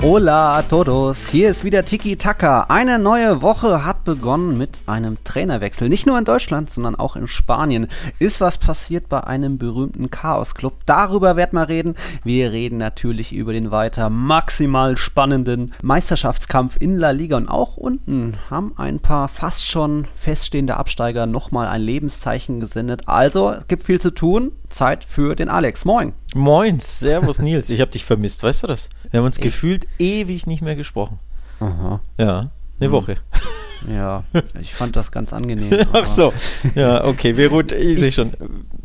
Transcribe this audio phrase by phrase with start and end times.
[0.00, 2.66] Hola a todos, hier ist wieder Tiki Taka.
[2.68, 5.88] Eine neue Woche hat begonnen mit einem Trainerwechsel.
[5.88, 7.88] Nicht nur in Deutschland, sondern auch in Spanien
[8.20, 10.74] ist was passiert bei einem berühmten Chaos-Club.
[10.86, 11.96] Darüber werden wir reden.
[12.22, 17.36] Wir reden natürlich über den weiter maximal spannenden Meisterschaftskampf in La Liga.
[17.36, 23.08] Und auch unten haben ein paar fast schon feststehende Absteiger nochmal ein Lebenszeichen gesendet.
[23.08, 24.52] Also, es gibt viel zu tun.
[24.68, 25.84] Zeit für den Alex.
[25.84, 26.12] Moin.
[26.34, 27.70] Moin, servus Nils.
[27.70, 28.88] Ich habe dich vermisst, weißt du das?
[29.10, 29.44] Wir haben uns Echt?
[29.44, 31.18] gefühlt ewig nicht mehr gesprochen.
[31.60, 32.00] Aha.
[32.18, 32.92] Ja, eine hm.
[32.92, 33.16] Woche.
[33.88, 34.24] Ja,
[34.60, 35.86] ich fand das ganz angenehm.
[35.92, 36.32] Ach so,
[36.74, 38.32] ja, okay, wir gut, ich sehe schon.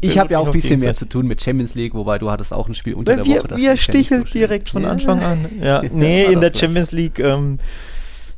[0.02, 2.54] Ich habe ja auch ein bisschen mehr zu tun mit Champions League, wobei du hattest
[2.54, 3.58] auch ein Spiel unter Weil der wir, Woche.
[3.58, 5.46] Wir sticheln so direkt von Anfang an.
[5.64, 7.60] Ja, nee, in der Champions League, ähm,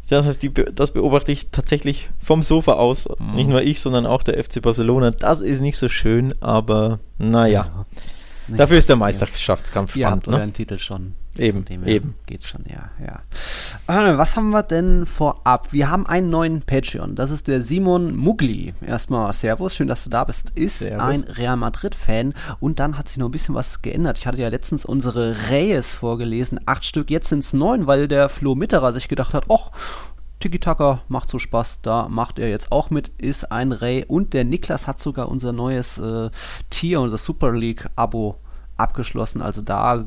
[0.08, 3.08] das, die, das, beobachte ich tatsächlich vom Sofa aus.
[3.20, 3.34] Mhm.
[3.34, 5.12] Nicht nur ich, sondern auch der FC Barcelona.
[5.12, 7.86] Das ist nicht so schön, aber naja.
[8.48, 8.56] Ja.
[8.58, 10.28] Dafür ist der Meisterschaftskampf ja, spannend.
[10.28, 10.42] Ja, ne?
[10.44, 11.16] einen Titel schon.
[11.38, 12.16] Eben, eben.
[12.26, 14.18] Geht schon, ja, ja.
[14.18, 15.74] Was haben wir denn vorab?
[15.74, 17.16] Wir haben einen neuen Patreon.
[17.16, 18.74] Das ist der Simon Mugli.
[18.82, 20.52] Erstmal Servus, schön, dass du da bist.
[20.56, 21.02] Ist Servus.
[21.02, 24.18] ein Real Madrid-Fan und dann hat sich noch ein bisschen was geändert.
[24.18, 26.60] Ich hatte ja letztens unsere Reyes vorgelesen.
[26.66, 29.72] Acht Stück, jetzt sind es neun, weil der Flo Mitterer sich gedacht hat, ach,
[30.40, 34.44] Tiki-Taka macht so Spaß, da macht er jetzt auch mit, ist ein Ray und der
[34.44, 36.30] Niklas hat sogar unser neues äh,
[36.70, 38.36] Tier, unser Super League-Abo
[38.78, 39.42] abgeschlossen.
[39.42, 40.06] Also da äh,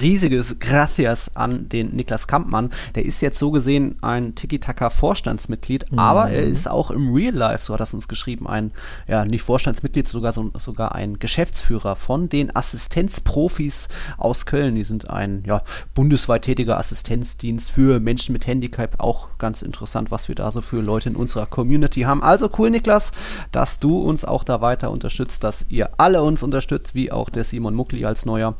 [0.00, 2.70] riesiges Gracias an den Niklas Kampmann.
[2.94, 5.98] Der ist jetzt so gesehen ein Tiki-Taka-Vorstandsmitglied, mhm.
[5.98, 8.72] aber er ist auch im Real Life, so hat er uns geschrieben, ein,
[9.06, 14.74] ja, nicht Vorstandsmitglied, sogar, so, sogar ein Geschäftsführer von den Assistenzprofis aus Köln.
[14.74, 15.62] Die sind ein ja,
[15.94, 18.96] bundesweit tätiger Assistenzdienst für Menschen mit Handicap.
[18.98, 22.22] Auch ganz interessant, was wir da so für Leute in unserer Community haben.
[22.22, 23.12] Also cool, Niklas,
[23.52, 27.37] dass du uns auch da weiter unterstützt, dass ihr alle uns unterstützt, wie auch der
[27.38, 28.54] der Simon Muckli als neuer.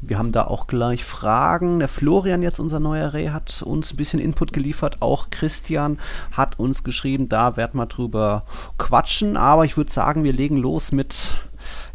[0.00, 1.80] Wir haben da auch gleich Fragen.
[1.80, 5.02] Der Florian, jetzt unser neuer Reh, hat uns ein bisschen Input geliefert.
[5.02, 5.98] Auch Christian
[6.30, 8.44] hat uns geschrieben, da werden wir drüber
[8.78, 9.36] quatschen.
[9.36, 11.34] Aber ich würde sagen, wir legen los mit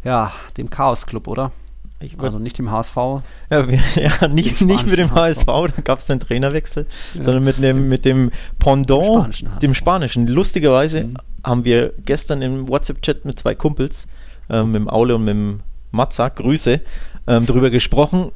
[0.02, 1.52] ja, dem Chaos Club, oder?
[2.18, 2.96] also nicht dem HSV.
[2.96, 7.22] Ja, wir, ja nicht, nicht mit dem HSV, da gab es den Trainerwechsel, ja.
[7.22, 9.50] sondern mit dem, mit dem Pendant, dem spanischen.
[9.62, 10.26] Dem spanischen.
[10.26, 11.16] Lustigerweise mhm.
[11.42, 14.06] haben wir gestern im WhatsApp-Chat mit zwei Kumpels,
[14.50, 15.60] äh, mit dem Aule und mit dem
[15.94, 16.80] Matza, Grüße,
[17.26, 18.32] ähm, darüber gesprochen,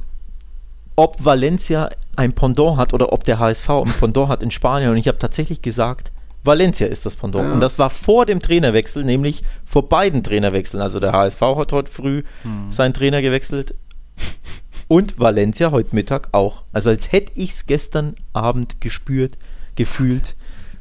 [0.95, 4.91] ob Valencia ein Pendant hat oder ob der HSV ein Pendant hat in Spanien.
[4.91, 6.11] Und ich habe tatsächlich gesagt,
[6.43, 7.47] Valencia ist das Pendant.
[7.47, 7.53] Ja.
[7.53, 10.81] Und das war vor dem Trainerwechsel, nämlich vor beiden Trainerwechseln.
[10.81, 12.71] Also der HSV hat heute früh hm.
[12.71, 13.75] seinen Trainer gewechselt
[14.87, 16.63] und Valencia heute Mittag auch.
[16.73, 19.37] Also als hätte ich es gestern Abend gespürt,
[19.75, 20.35] gefühlt.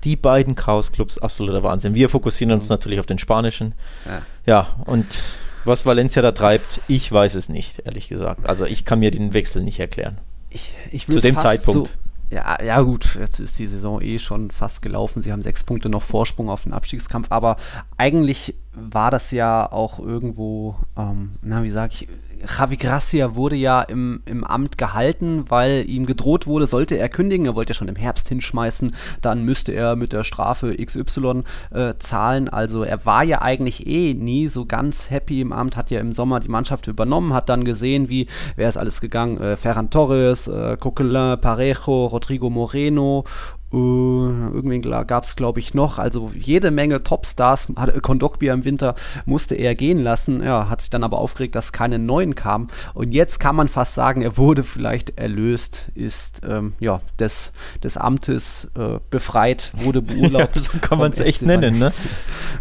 [0.05, 1.95] Die beiden Chaos-Clubs, absoluter Wahnsinn.
[1.95, 3.75] Wir fokussieren uns natürlich auf den spanischen.
[4.07, 5.21] Ja, ja und
[5.69, 8.49] was Valencia da treibt, ich weiß es nicht, ehrlich gesagt.
[8.49, 10.19] Also ich kann mir den Wechsel nicht erklären.
[10.51, 11.89] Ich, ich Zu dem Zeitpunkt.
[11.89, 15.23] So, ja, ja, gut, jetzt ist die Saison eh schon fast gelaufen.
[15.23, 17.57] Sie haben sechs Punkte noch Vorsprung auf den Abstiegskampf, aber
[17.97, 22.09] eigentlich war das ja auch irgendwo, ähm, na, wie sage ich,
[22.47, 27.47] Javi Gracia wurde ja im, im Amt gehalten, weil ihm gedroht wurde, sollte er kündigen,
[27.47, 31.95] er wollte ja schon im Herbst hinschmeißen, dann müsste er mit der Strafe XY äh,
[31.99, 32.49] zahlen.
[32.49, 36.13] Also er war ja eigentlich eh nie so ganz happy im Amt, hat ja im
[36.13, 38.27] Sommer die Mannschaft übernommen, hat dann gesehen, wie,
[38.57, 39.39] wer ist alles gegangen?
[39.41, 43.25] Äh, Ferran Torres, äh, Coquelin, Parejo, Rodrigo Moreno
[43.71, 45.99] Uh, irgendwen gab es, glaube ich, noch.
[45.99, 47.69] Also jede Menge Topstars.
[48.01, 48.95] Kondogbia im Winter
[49.27, 50.43] musste er gehen lassen.
[50.43, 52.69] Ja, hat sich dann aber aufgeregt, dass keine neuen kamen.
[52.95, 57.53] Und jetzt kann man fast sagen, er wurde vielleicht erlöst, ist ähm, ja des,
[57.83, 60.57] des Amtes äh, befreit, wurde beurlaubt.
[60.57, 61.93] Ja, so kann man es echt nennen, ne?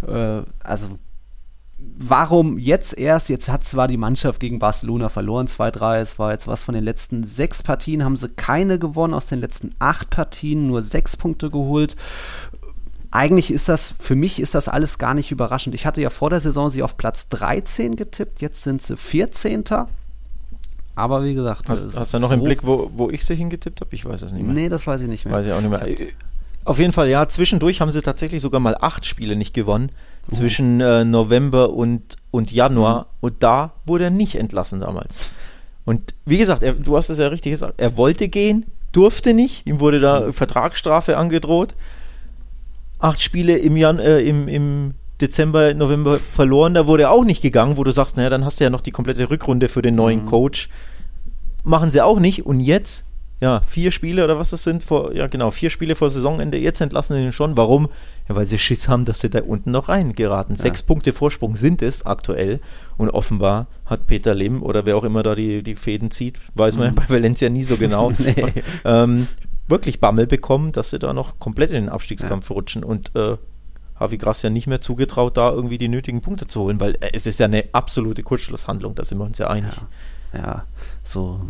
[0.07, 0.89] Äh, also
[1.79, 3.29] warum jetzt erst?
[3.29, 5.99] Jetzt hat zwar die Mannschaft gegen Barcelona verloren, 2-3.
[5.99, 9.13] Es war jetzt was von den letzten sechs Partien, haben sie keine gewonnen.
[9.13, 11.95] Aus den letzten acht Partien nur sechs Punkte geholt.
[13.11, 15.75] Eigentlich ist das, für mich ist das alles gar nicht überraschend.
[15.75, 19.63] Ich hatte ja vor der Saison sie auf Platz 13 getippt, jetzt sind sie 14.
[20.95, 21.69] Aber wie gesagt.
[21.69, 23.95] Hast, hast du noch so im Blick, wo, wo ich sie hingetippt habe?
[23.95, 24.53] Ich weiß es nicht mehr.
[24.53, 25.33] Nee, das weiß ich nicht mehr.
[25.35, 25.85] Weiß ich auch nicht mehr.
[26.65, 29.91] Auf jeden Fall, ja, zwischendurch haben sie tatsächlich sogar mal acht Spiele nicht gewonnen
[30.29, 33.01] zwischen äh, November und, und Januar.
[33.01, 33.05] Mhm.
[33.21, 35.17] Und da wurde er nicht entlassen damals.
[35.85, 39.65] Und wie gesagt, er, du hast es ja richtig gesagt, er wollte gehen, durfte nicht,
[39.67, 40.33] ihm wurde da mhm.
[40.33, 41.75] Vertragsstrafe angedroht.
[42.99, 47.41] Acht Spiele im, Jan, äh, im, im Dezember, November verloren, da wurde er auch nicht
[47.41, 49.95] gegangen, wo du sagst, naja, dann hast du ja noch die komplette Rückrunde für den
[49.95, 50.27] neuen mhm.
[50.27, 50.69] Coach.
[51.63, 53.06] Machen sie auch nicht und jetzt
[53.39, 56.57] ja, vier Spiele oder was das sind, vor, ja genau, vier Spiele vor Saisonende.
[56.57, 57.55] Jetzt entlassen sie ihn schon.
[57.55, 57.89] Warum?
[58.27, 60.55] Ja, weil sie Schiss haben, dass sie da unten noch reingeraten.
[60.55, 60.61] Ja.
[60.63, 62.59] Sechs Punkte Vorsprung sind es aktuell.
[62.97, 66.77] Und offenbar hat Peter Lim oder wer auch immer da die, die Fäden zieht, weiß
[66.77, 66.95] man mhm.
[66.95, 68.53] bei Valencia nie so genau, nee.
[68.83, 69.27] ähm,
[69.67, 72.55] wirklich Bammel bekommen, dass sie da noch komplett in den Abstiegskampf ja.
[72.55, 72.83] rutschen.
[72.83, 73.37] Und äh,
[73.99, 77.27] Javi Gracia nicht mehr zugetraut, da irgendwie die nötigen Punkte zu holen, weil äh, es
[77.27, 79.75] ist ja eine absolute Kurzschlusshandlung, da sind wir uns ja einig.
[79.75, 79.87] Ja
[80.33, 80.63] ja,
[81.07, 81.41] so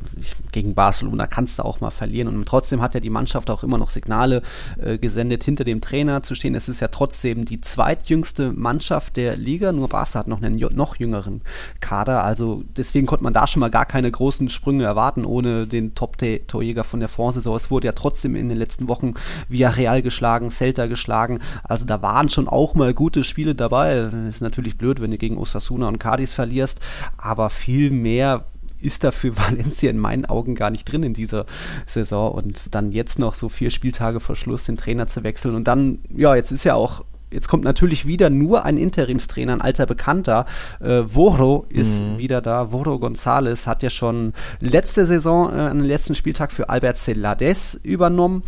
[0.52, 2.28] gegen Barcelona kannst du auch mal verlieren.
[2.28, 4.42] Und trotzdem hat ja die Mannschaft auch immer noch Signale
[4.82, 6.56] äh, gesendet, hinter dem Trainer zu stehen.
[6.56, 9.72] Es ist ja trotzdem die zweitjüngste Mannschaft der Liga.
[9.72, 11.42] Nur Barca hat noch einen noch jüngeren
[11.80, 12.24] Kader.
[12.24, 16.84] Also deswegen konnte man da schon mal gar keine großen Sprünge erwarten, ohne den Top-Torjäger
[16.84, 17.56] von der Vorsaison.
[17.56, 19.16] Es wurde ja trotzdem in den letzten Wochen
[19.50, 21.40] via Real geschlagen, Celta geschlagen.
[21.64, 24.10] Also da waren schon auch mal gute Spiele dabei.
[24.28, 26.80] Ist natürlich blöd, wenn du gegen Osasuna und Cadiz verlierst,
[27.18, 28.46] aber viel mehr
[28.82, 31.46] ist da für Valencia in meinen Augen gar nicht drin in dieser
[31.86, 32.32] Saison.
[32.32, 35.56] Und dann jetzt noch so vier Spieltage vor Schluss den Trainer zu wechseln.
[35.56, 39.62] Und dann, ja, jetzt ist ja auch Jetzt kommt natürlich wieder nur ein Interimstrainer, ein
[39.62, 40.46] alter Bekannter.
[40.80, 42.18] Äh, Voro ist mhm.
[42.18, 42.72] wieder da.
[42.72, 47.78] Voro González hat ja schon letzte Saison, äh, an den letzten Spieltag für Albert Celades
[47.84, 48.44] übernommen.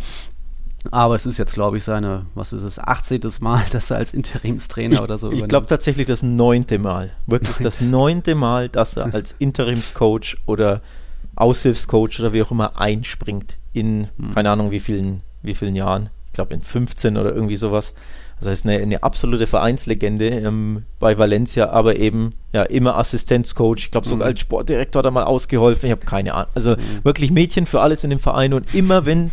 [0.90, 3.20] Aber es ist jetzt, glaube ich, seine, was ist es, 18.
[3.40, 7.10] Mal, dass er als Interimstrainer ich, oder so Ich glaube tatsächlich das neunte Mal.
[7.26, 10.80] Wirklich das neunte Mal, dass er als Interimscoach oder
[11.36, 14.34] Aushilfscoach oder wie auch immer einspringt in, hm.
[14.34, 16.10] keine Ahnung, wie vielen, wie vielen Jahren.
[16.26, 17.94] Ich glaube in 15 oder irgendwie sowas.
[18.38, 23.84] Das heißt, eine, eine absolute Vereinslegende ähm, bei Valencia, aber eben ja immer Assistenzcoach.
[23.84, 24.32] Ich glaube, sogar mhm.
[24.32, 25.86] als Sportdirektor hat er mal ausgeholfen.
[25.86, 26.50] Ich habe keine Ahnung.
[26.54, 27.04] Also mhm.
[27.04, 29.30] wirklich Mädchen für alles in dem Verein und immer wenn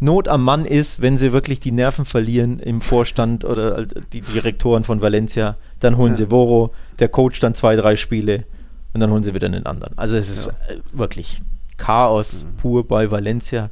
[0.00, 4.84] Not am Mann ist, wenn sie wirklich die Nerven verlieren im Vorstand oder die Direktoren
[4.84, 6.18] von Valencia, dann holen ja.
[6.18, 8.44] sie Voro, der Coach dann zwei, drei Spiele
[8.92, 9.98] und dann holen sie wieder einen anderen.
[9.98, 10.52] Also es ist ja.
[10.74, 11.42] Äh, wirklich
[11.76, 12.56] Chaos mhm.
[12.58, 13.70] pur bei Valencia.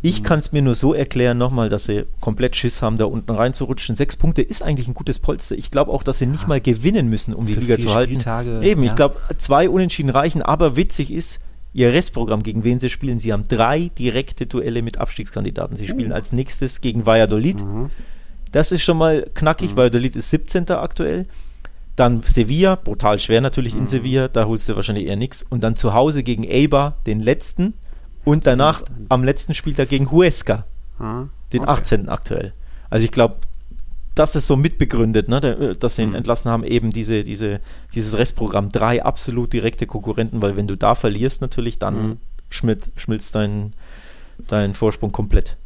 [0.00, 0.24] Ich mhm.
[0.24, 3.94] kann es mir nur so erklären, nochmal, dass sie komplett Schiss haben, da unten reinzurutschen.
[3.96, 5.56] Sechs Punkte ist eigentlich ein gutes Polster.
[5.56, 8.14] Ich glaube auch, dass sie nicht mal gewinnen müssen, um Für die Liga zu halten.
[8.14, 8.90] Spieltage, Eben, ja.
[8.90, 11.40] ich glaube, zwei Unentschieden reichen, aber witzig ist,
[11.72, 13.18] ihr Restprogramm, gegen wen sie spielen.
[13.18, 15.76] Sie haben drei direkte Duelle mit Abstiegskandidaten.
[15.76, 16.14] Sie spielen uh.
[16.14, 17.64] als nächstes gegen Valladolid.
[17.64, 17.90] Mhm.
[18.52, 19.72] Das ist schon mal knackig.
[19.72, 19.76] Mhm.
[19.76, 20.70] Valladolid ist 17.
[20.70, 21.26] aktuell.
[21.96, 23.80] Dann Sevilla, brutal schwer natürlich mhm.
[23.80, 25.42] in Sevilla, da holst du wahrscheinlich eher nichts.
[25.42, 27.74] Und dann zu Hause gegen Eibar, den letzten.
[28.24, 30.66] Und danach am letzten Spieltag gegen Huesca,
[30.98, 31.30] mhm.
[31.52, 31.70] den okay.
[31.70, 32.08] 18.
[32.08, 32.52] aktuell.
[32.90, 33.36] Also ich glaube,
[34.18, 36.16] das ist so mitbegründet, ne, äh, dass sie ihn mhm.
[36.16, 37.60] entlassen haben, eben diese, diese,
[37.94, 38.70] dieses Restprogramm.
[38.70, 42.16] Drei absolut direkte Konkurrenten, weil wenn du da verlierst, natürlich, dann mhm.
[42.50, 43.74] schmilzt, schmilzt dein,
[44.46, 45.56] dein Vorsprung komplett.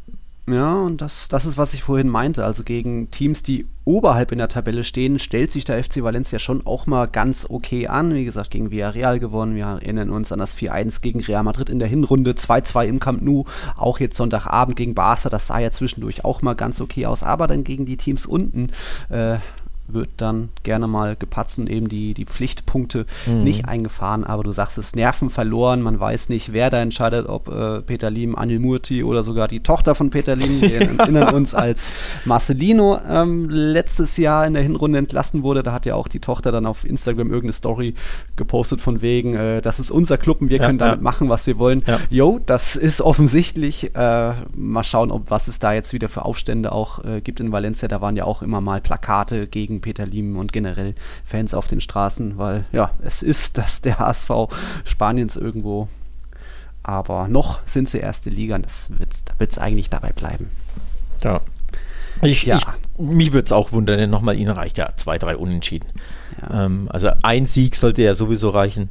[0.48, 2.44] Ja, und das, das ist, was ich vorhin meinte.
[2.44, 6.66] Also gegen Teams, die oberhalb in der Tabelle stehen, stellt sich der FC Valencia schon
[6.66, 8.12] auch mal ganz okay an.
[8.12, 9.54] Wie gesagt, gegen Villarreal gewonnen.
[9.54, 13.22] Wir erinnern uns an das 4-1 gegen Real Madrid in der Hinrunde, 2-2 im Camp
[13.22, 13.44] Nou.
[13.76, 17.22] Auch jetzt Sonntagabend gegen Barca, das sah ja zwischendurch auch mal ganz okay aus.
[17.22, 18.70] Aber dann gegen die Teams unten,
[19.10, 19.38] äh,
[19.88, 23.44] wird dann gerne mal gepatzt und eben die, die Pflichtpunkte mhm.
[23.44, 24.24] nicht eingefahren.
[24.24, 25.82] Aber du sagst es, Nerven verloren.
[25.82, 29.60] Man weiß nicht, wer da entscheidet, ob äh, Peter Lim, Anil Murti oder sogar die
[29.60, 30.60] Tochter von Peter Lim.
[30.60, 31.90] Wir erinnern uns, als
[32.24, 35.62] Marcelino ähm, letztes Jahr in der Hinrunde entlassen wurde.
[35.62, 37.94] Da hat ja auch die Tochter dann auf Instagram irgendeine Story
[38.36, 41.02] gepostet von wegen, äh, das ist unser Club und wir ja, können damit ja.
[41.02, 41.82] machen, was wir wollen.
[41.86, 41.98] Ja.
[42.10, 43.94] Jo, das ist offensichtlich.
[43.94, 47.52] Äh, mal schauen, ob was es da jetzt wieder für Aufstände auch äh, gibt in
[47.52, 47.88] Valencia.
[47.88, 51.80] Da waren ja auch immer mal Plakate gegen Peter Lim und generell Fans auf den
[51.80, 54.30] Straßen, weil ja, es ist das der HSV
[54.84, 55.88] Spaniens irgendwo.
[56.84, 60.50] Aber noch sind sie erste Liga und das wird, da wird es eigentlich dabei bleiben.
[61.22, 61.40] Ja.
[62.22, 62.58] Ich, ja.
[62.58, 62.66] Ich,
[62.98, 65.86] mich würde es auch wundern, denn nochmal ihnen reicht ja zwei, drei Unentschieden.
[66.40, 66.66] Ja.
[66.66, 68.90] Ähm, also ein Sieg sollte ja sowieso reichen.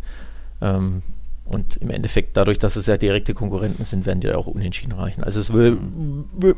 [0.61, 1.01] Ähm,
[1.45, 4.93] und im Endeffekt, dadurch, dass es ja direkte Konkurrenten sind, werden die ja auch unentschieden
[4.93, 5.23] reichen.
[5.23, 5.51] Also es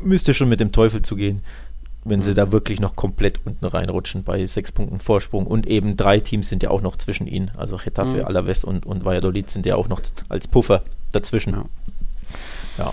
[0.04, 1.42] müsste schon mit dem Teufel zugehen,
[2.04, 2.36] wenn sie mhm.
[2.36, 5.46] da wirklich noch komplett unten reinrutschen bei sechs Punkten Vorsprung.
[5.46, 7.50] Und eben drei Teams sind ja auch noch zwischen ihnen.
[7.56, 8.24] Also Getafe, mhm.
[8.26, 10.82] Alaves und, und Valladolid sind ja auch noch als Puffer
[11.12, 11.54] dazwischen.
[11.54, 11.64] Ja.
[12.78, 12.92] ja.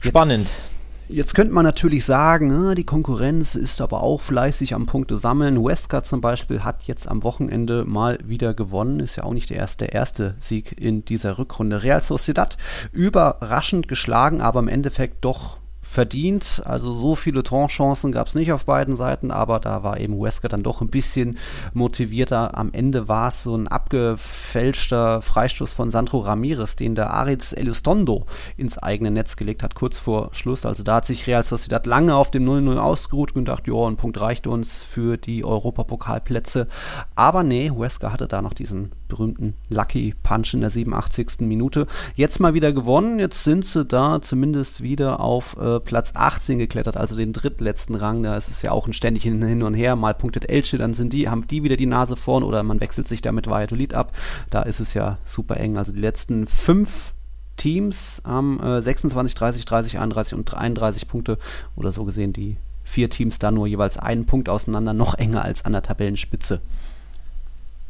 [0.00, 0.40] Spannend.
[0.40, 0.72] Jetzt,
[1.08, 5.58] jetzt, könnte man natürlich sagen, na, die Konkurrenz ist aber auch fleißig am Punkte sammeln.
[5.58, 8.98] Huesca zum Beispiel hat jetzt am Wochenende mal wieder gewonnen.
[8.98, 11.84] Ist ja auch nicht der erste, der erste Sieg in dieser Rückrunde.
[11.84, 12.58] Real Sociedad
[12.92, 16.62] überraschend geschlagen, aber im Endeffekt doch verdient.
[16.64, 20.48] Also so viele Torchancen gab es nicht auf beiden Seiten, aber da war eben Wesker
[20.48, 21.38] dann doch ein bisschen
[21.74, 22.56] motivierter.
[22.56, 28.26] Am Ende war es so ein abgefälschter Freistoß von Sandro Ramirez, den der Aritz Elustondo
[28.56, 30.64] ins eigene Netz gelegt hat, kurz vor Schluss.
[30.64, 33.96] Also da hat sich Real Sociedad lange auf dem 0-0 ausgeruht und gedacht, ja, ein
[33.96, 36.66] Punkt reicht uns für die Europapokalplätze.
[37.14, 41.40] Aber nee, Wesker hatte da noch diesen berühmten Lucky Punch in der 87.
[41.40, 41.86] Minute.
[42.16, 43.20] Jetzt mal wieder gewonnen.
[43.20, 48.24] Jetzt sind sie da zumindest wieder auf äh, Platz 18 geklettert, also den drittletzten Rang.
[48.24, 49.94] Da ist es ja auch ein ständig hin und her.
[49.94, 53.06] Mal punktet Elche, dann sind die, haben die wieder die Nase vorn oder man wechselt
[53.06, 54.12] sich da mit Valladolid ab.
[54.50, 55.78] Da ist es ja super eng.
[55.78, 57.14] Also die letzten fünf
[57.56, 61.38] Teams haben äh, 26, 30, 30, 31 und 33 Punkte
[61.76, 65.64] oder so gesehen die vier Teams da nur jeweils einen Punkt auseinander, noch enger als
[65.64, 66.60] an der Tabellenspitze.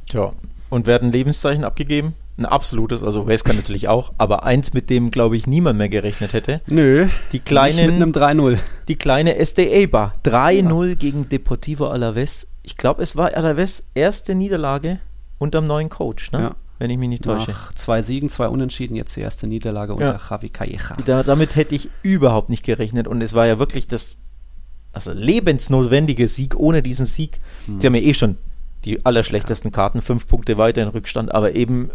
[0.07, 0.33] Tja,
[0.75, 2.15] und werden Lebenszeichen abgegeben?
[2.37, 6.33] Ein absolutes, also Wesker natürlich auch, aber eins, mit dem, glaube ich, niemand mehr gerechnet
[6.33, 6.61] hätte.
[6.67, 7.07] Nö.
[7.31, 8.59] Die kleinen, mit einem 3-0.
[8.89, 10.15] Die kleine SDA-Bar.
[10.25, 10.95] 3-0 ja.
[10.97, 12.49] gegen Deportivo Alaves.
[12.65, 14.99] Ich glaube, es war Alaves erste Niederlage
[15.39, 16.41] unterm neuen Coach, ne?
[16.41, 16.51] Ja.
[16.81, 17.53] Wenn ich mich nicht täusche.
[17.53, 20.97] Nach zwei Siegen, zwei Unentschieden, jetzt die erste Niederlage unter Javi Calleja.
[21.05, 24.17] Da, damit hätte ich überhaupt nicht gerechnet und es war ja wirklich das
[24.93, 27.39] also lebensnotwendige Sieg ohne diesen Sieg.
[27.67, 27.81] Hm.
[27.81, 28.37] Sie haben ja eh schon
[28.85, 31.91] die allerschlechtesten Karten, fünf Punkte weiter in Rückstand, aber eben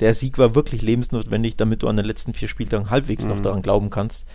[0.00, 3.30] der Sieg war wirklich lebensnotwendig, damit du an den letzten vier Spieltagen halbwegs mhm.
[3.30, 4.26] noch daran glauben kannst.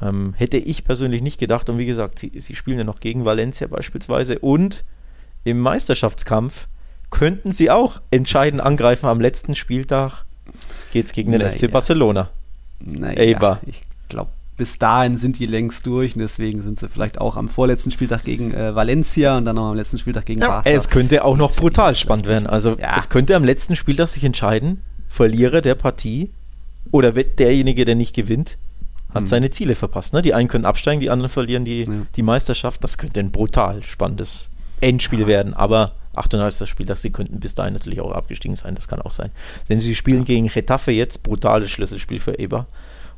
[0.00, 1.68] Ähm, hätte ich persönlich nicht gedacht.
[1.68, 4.38] Und wie gesagt, sie, sie spielen ja noch gegen Valencia beispielsweise.
[4.38, 4.84] Und
[5.44, 6.68] im Meisterschaftskampf
[7.10, 9.06] könnten sie auch entscheidend angreifen.
[9.06, 10.24] Am letzten Spieltag
[10.92, 11.56] geht es gegen den naja.
[11.56, 12.30] FC Barcelona.
[12.80, 17.36] Naja, ich glaube, bis dahin sind die längst durch und deswegen sind sie vielleicht auch
[17.36, 20.68] am vorletzten Spieltag gegen äh, Valencia und dann noch am letzten Spieltag gegen ja, Barca.
[20.68, 22.46] Es könnte auch noch brutal spannend werden.
[22.46, 22.96] Also ja.
[22.98, 26.30] es könnte am letzten Spieltag sich entscheiden, Verlierer der Partie
[26.90, 28.56] oder derjenige, der nicht gewinnt,
[29.12, 29.26] hat mhm.
[29.26, 30.12] seine Ziele verpasst.
[30.14, 30.22] Ne?
[30.22, 32.06] Die einen können absteigen, die anderen verlieren die, ja.
[32.14, 32.82] die Meisterschaft.
[32.84, 34.48] Das könnte ein brutal spannendes
[34.80, 35.26] Endspiel ja.
[35.26, 35.54] werden.
[35.54, 36.68] Aber 38.
[36.68, 38.74] Spieltag, sie könnten bis dahin natürlich auch abgestiegen sein.
[38.74, 39.30] Das kann auch sein.
[39.68, 42.66] Denn sie spielen gegen Retafe jetzt, brutales Schlüsselspiel für Eber.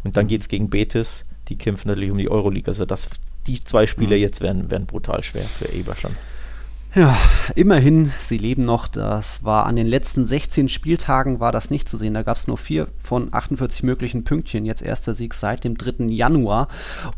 [0.05, 0.29] Und dann mhm.
[0.29, 1.25] geht es gegen Betis.
[1.49, 2.69] Die kämpfen natürlich um die Euroleague.
[2.69, 3.09] Also das,
[3.47, 4.23] die zwei Spiele mhm.
[4.23, 6.13] jetzt werden, werden brutal schwer für Eber schon.
[6.95, 7.17] Ja,
[7.57, 8.87] immerhin, sie leben noch.
[8.87, 12.15] Das war an den letzten 16 Spieltagen war das nicht zu sehen.
[12.15, 14.65] Da gab es nur vier von 48 möglichen Pünktchen.
[14.65, 16.05] Jetzt erster Sieg seit dem 3.
[16.07, 16.69] Januar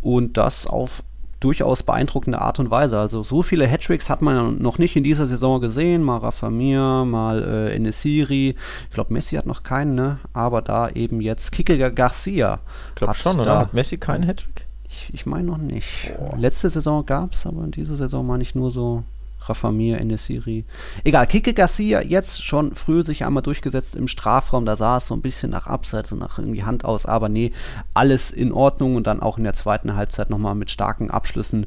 [0.01, 1.03] und das auf
[1.41, 2.99] durchaus beeindruckende Art und Weise.
[2.99, 6.03] Also so viele Hattricks hat man noch nicht in dieser Saison gesehen.
[6.03, 8.57] Mal Rafa Mir, mal äh, Enesiri.
[8.85, 10.19] Ich glaube, Messi hat noch keinen, ne?
[10.33, 12.61] Aber da eben jetzt Kike Garcia.
[12.91, 13.59] Ich glaube schon, oder?
[13.59, 14.67] Hat Messi keinen Hattrick?
[14.89, 16.13] Ich, ich meine noch nicht.
[16.19, 16.35] Oh.
[16.37, 19.05] Letzte Saison gab es, aber in dieser Saison meine ich nur so
[19.49, 20.65] Rafamir, Enesiri.
[21.05, 24.67] Egal, Kike Garcia jetzt schon früh sich einmal durchgesetzt im Strafraum.
[24.67, 27.53] Da sah es so ein bisschen nach Abseits und nach irgendwie Hand aus, aber nee,
[27.95, 31.67] alles in Ordnung und dann auch in der zweiten Halbzeit nochmal mit starken Abschlüssen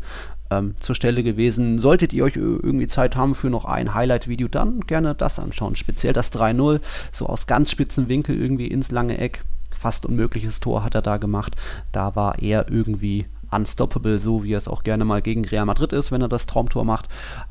[0.50, 1.80] ähm, zur Stelle gewesen.
[1.80, 5.76] Solltet ihr euch irgendwie Zeit haben für noch ein Highlight-Video, dann gerne das anschauen.
[5.76, 6.82] Speziell das 3-0,
[7.12, 9.44] so aus ganz spitzen Winkel irgendwie ins lange Eck.
[9.78, 11.56] Fast unmögliches Tor hat er da gemacht.
[11.92, 15.94] Da war er irgendwie unstoppable, so wie er es auch gerne mal gegen Real Madrid
[15.94, 17.08] ist, wenn er das Traumtor macht.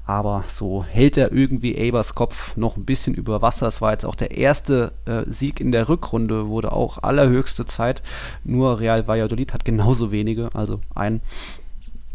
[0.06, 3.66] Aber so hält er irgendwie Abers Kopf noch ein bisschen über Wasser.
[3.66, 8.02] Es war jetzt auch der erste äh, Sieg in der Rückrunde, wurde auch allerhöchste Zeit.
[8.44, 11.20] Nur Real Valladolid hat genauso wenige, also ein.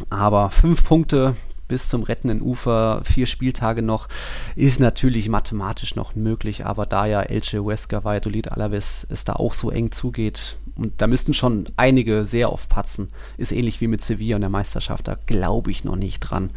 [0.09, 1.35] Aber fünf Punkte
[1.67, 4.07] bis zum rettenden Ufer, vier Spieltage noch,
[4.55, 9.53] ist natürlich mathematisch noch möglich, aber da ja Elche, Huesca, Valladolid, Alaves es da auch
[9.53, 13.09] so eng zugeht, und da müssten schon einige sehr oft patzen.
[13.37, 15.07] Ist ähnlich wie mit Sevilla und der Meisterschaft.
[15.07, 16.49] Da glaube ich noch nicht dran.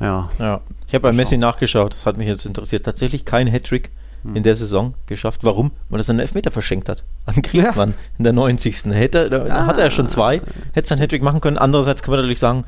[0.00, 0.30] Ja.
[0.38, 0.60] ja.
[0.86, 1.94] Ich habe bei Messi nachgeschaut.
[1.94, 2.84] Das hat mich jetzt interessiert.
[2.84, 3.90] Tatsächlich kein Hattrick
[4.22, 4.36] hm.
[4.36, 5.44] in der Saison geschafft.
[5.44, 5.70] Warum?
[5.88, 7.04] Weil er seinen Elfmeter verschenkt hat.
[7.24, 7.96] An Griezmann ja.
[8.18, 8.84] in der 90.
[8.86, 9.66] Hätte, da ah.
[9.66, 10.42] hatte er schon zwei.
[10.72, 11.56] Hätte seinen Hattrick machen können.
[11.56, 12.64] Andererseits kann man natürlich sagen,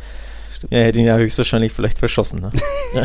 [0.70, 2.40] ja, er hätte ihn ja höchstwahrscheinlich vielleicht verschossen.
[2.40, 2.50] Ne?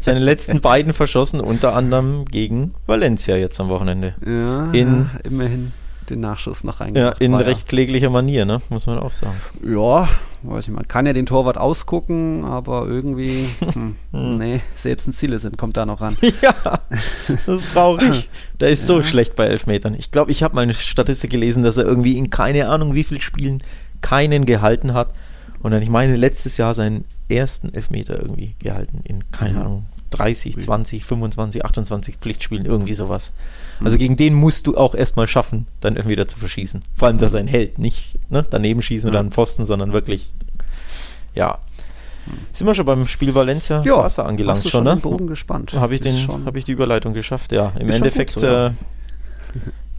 [0.00, 4.14] Seine letzten beiden verschossen, unter anderem gegen Valencia jetzt am Wochenende.
[4.24, 5.72] Ja, in, ja, immerhin
[6.10, 7.20] den Nachschuss noch reingebracht.
[7.20, 8.60] Ja, in recht kläglicher Manier, ne?
[8.68, 9.36] muss man auch sagen.
[9.64, 10.08] Ja,
[10.42, 15.38] weiß ich, man kann ja den Torwart ausgucken, aber irgendwie, hm, nee, selbst ein Ziele
[15.38, 16.16] sind, kommt da noch ran.
[16.42, 16.54] ja,
[17.46, 18.28] das ist traurig.
[18.60, 18.86] Der ist ja.
[18.86, 19.94] so schlecht bei Elfmetern.
[19.94, 23.04] Ich glaube, ich habe mal eine Statistik gelesen, dass er irgendwie in keine Ahnung wie
[23.04, 23.62] vielen Spielen
[24.00, 25.12] keinen gehalten hat.
[25.66, 29.62] Und dann, ich meine, letztes Jahr seinen ersten Elfmeter irgendwie gehalten in, keine mhm.
[29.62, 33.32] Ahnung, 30, 20, 25, 28 Pflichtspielen, irgendwie sowas.
[33.82, 36.82] Also gegen den musst du auch erstmal schaffen, dann irgendwie wieder zu verschießen.
[36.94, 40.30] Vor allem, dass er ein Held, nicht ne, daneben schießen oder einen Pfosten, sondern wirklich,
[41.34, 41.58] ja.
[42.52, 44.94] Sind wir schon beim Spiel Valencia ja, Wasser angelangt schon, schon, ne?
[44.94, 45.72] Bogen gespannt.
[45.72, 47.72] Habe ich, hab ich die Überleitung geschafft, ja.
[47.76, 48.70] Im Endeffekt gut, äh,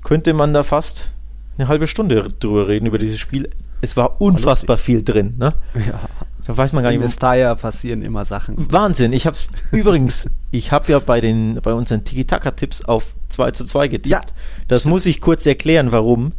[0.01, 1.09] könnte man da fast
[1.57, 3.49] eine halbe Stunde drüber reden, über dieses Spiel.
[3.81, 5.35] Es war unfassbar viel drin.
[5.37, 5.49] Ne?
[5.75, 5.99] Ja.
[6.45, 6.97] Da weiß man gar nicht.
[6.97, 8.71] In Mestalla passieren immer Sachen.
[8.71, 9.11] Wahnsinn.
[9.11, 13.65] Ich habe es übrigens, ich habe ja bei den bei unseren Tiki-Taka-Tipps auf 2 zu
[13.65, 14.07] 2 getippt.
[14.07, 14.21] Ja.
[14.67, 16.31] Das muss ich kurz erklären, warum.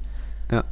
[0.51, 0.65] Ja.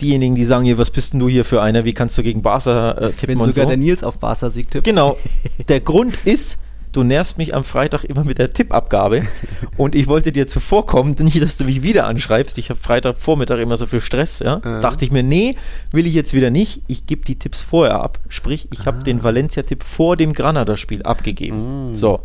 [0.00, 1.84] Diejenigen, die sagen, hier, was bist denn du hier für einer?
[1.84, 3.70] Wie kannst du gegen Barca äh, tippen Wenn und sogar so?
[3.70, 4.84] der Nils auf Barca Sieg tippt.
[4.84, 5.18] Genau.
[5.68, 6.58] Der Grund ist,
[6.98, 9.22] du nervst mich am Freitag immer mit der Tippabgabe
[9.76, 12.58] und ich wollte dir zuvorkommen, nicht, dass du mich wieder anschreibst.
[12.58, 14.60] Ich habe Freitagvormittag immer so viel Stress, ja.
[14.64, 14.80] Ja.
[14.80, 15.54] Dachte ich mir, nee,
[15.92, 16.82] will ich jetzt wieder nicht.
[16.88, 18.18] Ich gebe die Tipps vorher ab.
[18.28, 21.92] Sprich, ich habe den Valencia-Tipp vor dem Granada-Spiel abgegeben.
[21.92, 21.96] Mm.
[21.96, 22.20] So.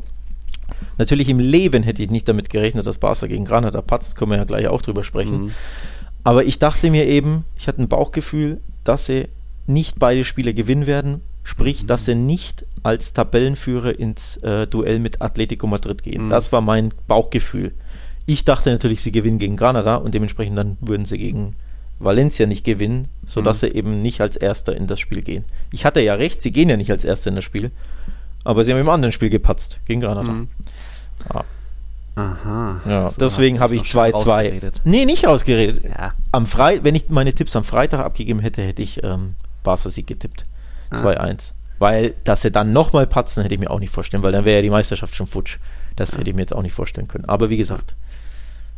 [0.98, 4.16] Natürlich im Leben hätte ich nicht damit gerechnet, dass Barca gegen Granada patzt.
[4.16, 5.46] Können wir ja gleich auch drüber sprechen.
[5.46, 5.52] Mhm.
[6.24, 9.28] Aber ich dachte mir eben, ich hatte ein Bauchgefühl, dass sie
[9.68, 11.22] nicht beide Spiele gewinnen werden.
[11.44, 16.26] Sprich, dass sie nicht als Tabellenführer ins äh, Duell mit Atletico Madrid gehen.
[16.26, 16.30] Mhm.
[16.30, 17.74] Das war mein Bauchgefühl.
[18.26, 21.56] Ich dachte natürlich, sie gewinnen gegen Granada und dementsprechend dann würden sie gegen
[22.00, 23.68] Valencia nicht gewinnen, sodass Mhm.
[23.68, 25.44] sie eben nicht als Erster in das Spiel gehen.
[25.72, 27.72] Ich hatte ja recht, sie gehen ja nicht als Erster in das Spiel,
[28.46, 30.32] aber sie haben im anderen Spiel gepatzt gegen Granada.
[30.32, 30.48] Mhm.
[31.34, 31.44] Ja,
[32.16, 32.82] Aha.
[32.88, 34.14] ja So deswegen habe ich doch schon 2-2.
[34.14, 34.82] rausgeredet.
[34.84, 35.84] Nee, nicht rausgeredet.
[35.84, 36.12] Ja.
[36.32, 40.44] Am Frei wenn ich meine Tipps am Freitag abgegeben hätte, hätte ich ähm, Barca-Sieg getippt.
[40.94, 41.26] Ah.
[41.26, 41.52] 2-1.
[41.80, 44.58] Weil, dass sie dann nochmal patzen, hätte ich mir auch nicht vorstellen, weil dann wäre
[44.58, 45.58] ja die Meisterschaft schon futsch.
[45.96, 47.26] Das hätte ich mir jetzt auch nicht vorstellen können.
[47.26, 47.96] Aber wie gesagt,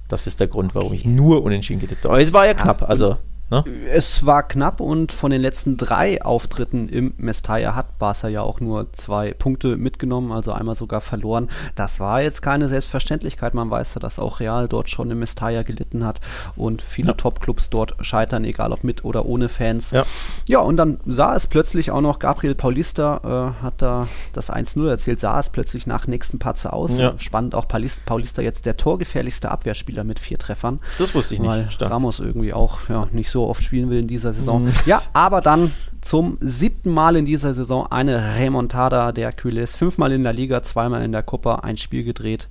[0.08, 2.14] das ist der Grund, warum ich nur unentschieden getippt habe.
[2.14, 3.18] Aber es war ja knapp, also.
[3.52, 3.64] Ne?
[3.94, 8.60] Es war knapp und von den letzten drei Auftritten im Mestalla hat Barca ja auch
[8.60, 11.50] nur zwei Punkte mitgenommen, also einmal sogar verloren.
[11.76, 13.54] Das war jetzt keine Selbstverständlichkeit.
[13.54, 16.22] Man weiß ja, dass auch Real dort schon im Mestalla gelitten hat
[16.56, 17.14] und viele Ja.
[17.14, 19.92] Top-Clubs dort scheitern, egal ob mit oder ohne Fans.
[19.92, 20.04] Ja.
[20.50, 24.88] Ja, und dann sah es plötzlich auch noch, Gabriel Paulista äh, hat da das 1-0
[24.90, 26.98] erzählt, sah es plötzlich nach nächsten Patze aus.
[26.98, 27.14] Ja.
[27.20, 31.48] Spannend auch Paulista, Paulista jetzt der torgefährlichste Abwehrspieler mit vier Treffern Das wusste ich nicht.
[31.50, 31.70] weil.
[31.80, 34.66] Ramos irgendwie auch ja, nicht so oft spielen will in dieser Saison.
[34.66, 34.74] Mhm.
[34.86, 39.76] Ja, aber dann zum siebten Mal in dieser Saison eine Remontada der Cules.
[39.76, 42.48] Fünfmal in der Liga, zweimal in der Copa, ein Spiel gedreht.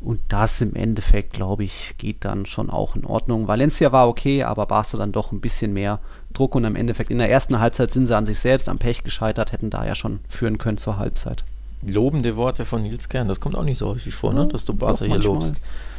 [0.00, 3.46] Und das im Endeffekt, glaube ich, geht dann schon auch in Ordnung.
[3.46, 6.00] Valencia war okay, aber Barca dann doch ein bisschen mehr
[6.32, 6.54] Druck.
[6.54, 9.52] Und im Endeffekt in der ersten Halbzeit sind sie an sich selbst am Pech gescheitert,
[9.52, 11.44] hätten da ja schon führen können zur Halbzeit.
[11.86, 14.46] Lobende Worte von Nils Kern, das kommt auch nicht so häufig vor, ne?
[14.46, 15.56] Dass du Barca hier lobst.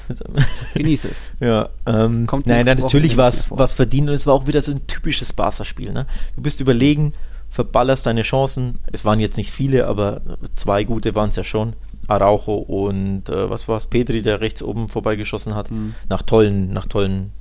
[0.74, 1.32] Genieße es.
[1.40, 4.62] Ja, ähm, Kommt nein, nein, natürlich war es was verdient und es war auch wieder
[4.62, 5.92] so ein typisches Barca-Spiel.
[5.92, 6.06] Ne?
[6.36, 7.14] Du bist überlegen,
[7.50, 8.80] verballerst deine Chancen.
[8.92, 10.22] Es waren jetzt nicht viele, aber
[10.56, 11.74] zwei gute waren es ja schon.
[12.08, 13.88] Araujo und äh, was war es?
[13.88, 15.72] Petri, der rechts oben vorbeigeschossen hat.
[15.72, 15.96] Mhm.
[16.10, 17.32] Nach tollen, nach tollen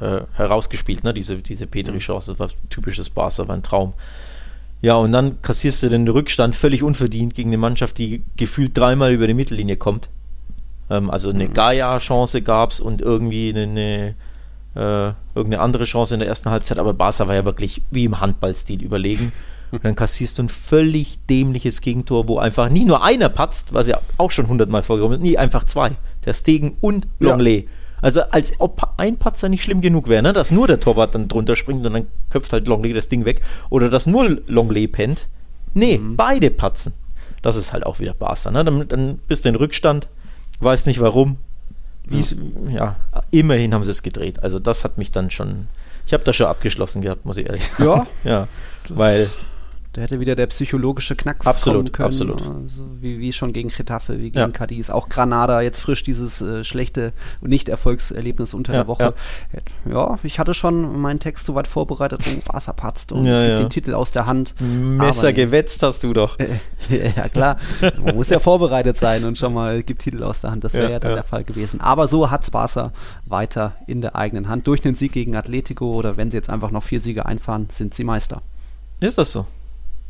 [0.00, 1.14] äh, herausgespielt, ne?
[1.14, 1.66] Diese, diese.
[1.66, 2.32] Petri-Chance.
[2.32, 3.92] Das war typisches Barca, war ein Traum.
[4.82, 9.12] Ja, und dann kassierst du den Rückstand völlig unverdient gegen eine Mannschaft, die gefühlt dreimal
[9.12, 10.10] über die Mittellinie kommt.
[10.90, 11.54] Ähm, also eine Mhm.
[11.54, 14.14] Gaia-Chance gab es und irgendwie eine, eine
[14.76, 18.20] äh, irgendeine andere Chance in der ersten Halbzeit, aber Barca war ja wirklich wie im
[18.20, 19.32] Handballstil überlegen.
[19.70, 23.88] Und dann kassierst du ein völlig dämliches Gegentor, wo einfach nicht nur einer patzt, was
[23.88, 25.92] ja auch schon hundertmal vorgekommen ist, nee, einfach zwei.
[26.24, 27.30] Der Stegen und Ja.
[27.30, 27.68] Longley.
[28.00, 30.32] Also als ob ein Patzer nicht schlimm genug wäre, ne?
[30.32, 33.40] dass nur der Torwart dann drunter springt und dann köpft halt Longley das Ding weg.
[33.70, 35.26] Oder dass nur Longley pennt.
[35.72, 36.16] Nee, Mhm.
[36.16, 36.92] beide patzen.
[37.42, 38.50] Das ist halt auch wieder Barca.
[38.50, 38.64] Ne?
[38.64, 40.08] Dann, dann bist du in Rückstand,
[40.60, 41.38] weißt nicht warum.
[42.06, 42.36] Wie's,
[42.68, 42.96] ja.
[43.30, 44.42] immerhin haben sie es gedreht.
[44.42, 45.68] Also das hat mich dann schon.
[46.06, 47.84] Ich habe da schon abgeschlossen gehabt, muss ich ehrlich sagen.
[47.84, 48.06] Ja.
[48.24, 48.48] ja.
[48.90, 49.30] Weil
[49.94, 52.30] Da hätte wieder der psychologische Knacks Absolut, kommen können.
[52.32, 52.42] absolut.
[52.64, 54.48] Also wie, wie schon gegen Getafe, wie gegen Ja.
[54.48, 54.90] Cadiz.
[54.90, 59.14] Auch Granada, jetzt frisch dieses äh, schlechte Nicht-Erfolgserlebnis unter Ja, der Woche.
[59.88, 60.18] Ja.
[60.24, 63.58] ich hatte schon meinen Text soweit vorbereitet, oh, Wasser patzt und Ja, ja.
[63.58, 64.54] den Titel aus der Hand.
[64.60, 66.38] Messer gewetzt hast du doch.
[66.88, 67.58] ja, klar.
[68.04, 70.64] Man muss ja vorbereitet sein und schon mal gibt Titel aus der Hand.
[70.64, 71.14] Das wäre Ja, ja, dann ja.
[71.16, 71.80] der Fall gewesen.
[71.80, 72.92] Aber so hat Barca
[73.26, 74.66] weiter in der eigenen Hand.
[74.66, 77.94] Durch den Sieg gegen Atletico oder wenn sie jetzt einfach noch vier Siege einfahren, sind
[77.94, 78.42] sie Meister.
[78.98, 79.46] Ist das so?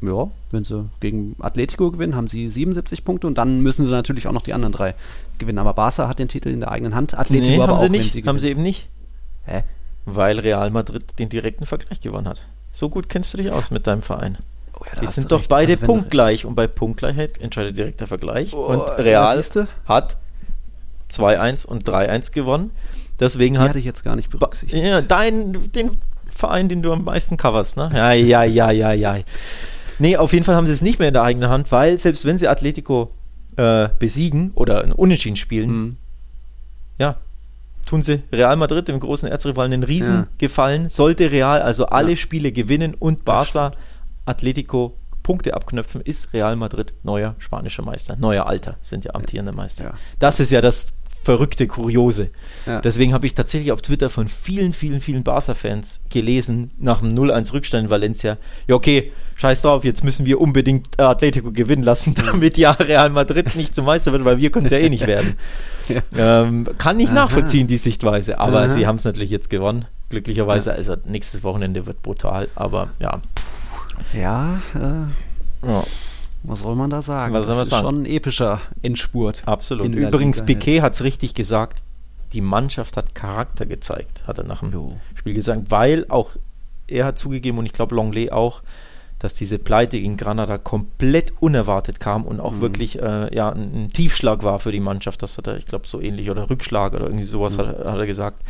[0.09, 4.27] Ja, wenn sie gegen Atletico gewinnen, haben sie 77 Punkte und dann müssen sie natürlich
[4.27, 4.95] auch noch die anderen drei
[5.38, 5.59] gewinnen.
[5.59, 7.85] Aber Barca hat den Titel in der eigenen Hand, Atletico Nee, aber haben auch, sie
[7.85, 8.12] wenn nicht.
[8.12, 8.88] sie haben sie eben nicht.
[9.45, 9.62] Hä?
[10.07, 12.43] Weil Real Madrid den direkten Vergleich gewonnen hat.
[12.73, 14.38] So gut kennst du dich aus mit deinem Verein.
[14.79, 15.49] Oh ja, Die sind doch recht.
[15.49, 18.53] beide Also punktgleich und bei Punktgleichheit entscheidet direkter Vergleich.
[18.55, 19.43] Oh, und Real
[19.87, 20.17] hat
[21.11, 22.71] 2-1 und 3-1 gewonnen.
[23.21, 24.83] Deswegen Die hat hatte ich jetzt gar nicht berücksichtigt.
[24.83, 25.90] Ja, dein, den
[26.31, 27.90] Verein, den du am meisten coverst, ne?
[27.95, 29.19] Ja, ja, ja, ja, ja.
[29.98, 32.24] Nee, auf jeden Fall haben sie es nicht mehr in der eigenen Hand, weil selbst
[32.24, 33.12] wenn sie Atletico
[33.57, 35.96] äh, besiegen oder ein Unentschieden spielen, Mhm.
[36.98, 37.16] ja,
[37.87, 40.26] tun sie Real Madrid, dem großen Erzrivalen, einen riesen Ja.
[40.38, 40.88] Gefallen.
[40.88, 42.16] Sollte Real also alle Ja.
[42.16, 43.72] Spiele gewinnen und Barca
[44.24, 48.16] Atletico Punkte abknöpfen, ist Real Madrid neuer spanischer Meister.
[48.16, 49.85] Neuer Alter sind ja amtierende Meister.
[49.85, 49.94] Ja.
[50.18, 50.88] Das ist ja das
[51.22, 52.30] verrückte Kuriose.
[52.66, 52.80] Ja.
[52.83, 57.85] Deswegen habe ich tatsächlich auf Twitter von vielen, vielen, vielen Barca-Fans gelesen, nach dem 0-1-Rückstand
[57.85, 62.73] in Valencia, ja okay, scheiß drauf, jetzt müssen wir unbedingt Atletico gewinnen lassen, damit ja
[62.73, 65.37] Real Madrid nicht zum Meister wird, weil wir können es ja eh nicht werden.
[65.88, 66.03] ja.
[66.16, 67.14] ähm, kann ich Aha.
[67.14, 68.68] nachvollziehen, die Sichtweise, aber Aha.
[68.68, 70.70] sie haben es natürlich jetzt gewonnen, glücklicherweise.
[70.70, 70.77] Ja.
[70.77, 73.20] Also nächstes Wochenende wird brutal, aber ja.
[74.12, 75.85] Ja, äh, ja.
[76.42, 77.33] Was soll man da sagen?
[77.33, 77.87] Was soll man das ist sagen?
[77.87, 79.42] schon ein epischer Endspurt.
[79.47, 79.94] Absolut.
[79.94, 81.83] Übrigens, Piquet hat es richtig gesagt,
[82.35, 84.97] die Mannschaft hat Charakter gezeigt, hat er nach dem jo.
[85.14, 86.31] Spiel gesagt, weil auch
[86.87, 88.62] er hat zugegeben und ich glaube Longley auch,
[89.24, 92.60] dass diese Pleite gegen Granada komplett unerwartet kam und auch mhm.
[92.60, 95.22] wirklich äh, ja, ein, ein, Tiefschlag war für die Mannschaft.
[95.22, 97.60] Das hat er, ich glaube, so ähnlich oder Rückschlag oder irgendwie sowas mhm.
[97.60, 98.40] hat, hat er gesagt.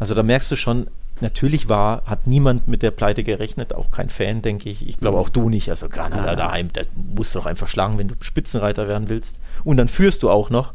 [0.00, 0.88] Also da merkst du schon,
[1.20, 4.88] natürlich war, hat niemand mit der Pleite gerechnet, auch kein Fan, denke ich.
[4.88, 5.22] Ich glaube mhm.
[5.22, 5.70] auch du nicht.
[5.70, 9.38] Also Granada daheim, das musst du doch einfach schlagen, wenn du Spitzenreiter werden willst.
[9.62, 10.74] Und dann führst du auch noch.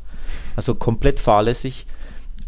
[0.56, 1.86] Also komplett fahrlässig.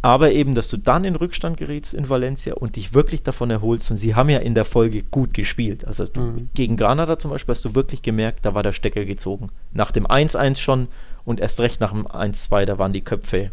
[0.06, 3.90] Aber eben, dass du dann in Rückstand gerätst in Valencia und dich wirklich davon erholst.
[3.90, 5.86] Und sie haben ja in der Folge gut gespielt.
[5.86, 6.50] Also du, mhm.
[6.54, 9.50] gegen Granada zum Beispiel hast du wirklich gemerkt, da war der Stecker gezogen.
[9.74, 10.88] Nach dem 1-1 schon
[11.24, 13.52] und erst recht nach dem 1-2, da waren die Köpfe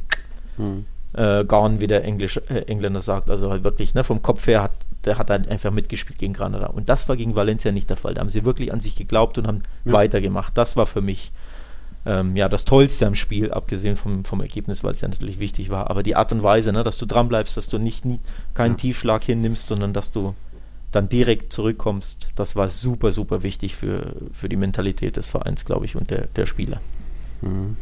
[0.59, 0.85] mhm
[1.15, 3.29] äh, Gorn, wie der Englisch, äh, Engländer sagt.
[3.29, 4.73] Also halt wirklich, ne, vom Kopf her hat
[5.05, 6.67] der hat dann einfach mitgespielt gegen Granada.
[6.67, 8.15] Und das war gegen Valencia nicht der Fall.
[8.15, 9.93] Da haben sie wirklich an sich geglaubt und haben ja.
[9.93, 10.57] weitergemacht.
[10.57, 11.33] Das war für mich
[12.05, 15.71] ähm, ja das Tollste am Spiel, abgesehen vom, vom Ergebnis, weil es ja natürlich wichtig
[15.71, 15.91] war.
[15.91, 18.21] Aber die Art und Weise, ne, dass du dran bleibst, dass du nicht nie,
[18.55, 18.79] keinen ja.
[18.79, 20.35] Tiefschlag hinnimmst, sondern dass du
[20.91, 25.87] dann direkt zurückkommst, das war super, super wichtig für, für die Mentalität des Vereins, glaube
[25.87, 26.81] ich, und der, der Spieler.
[27.41, 27.77] Mhm.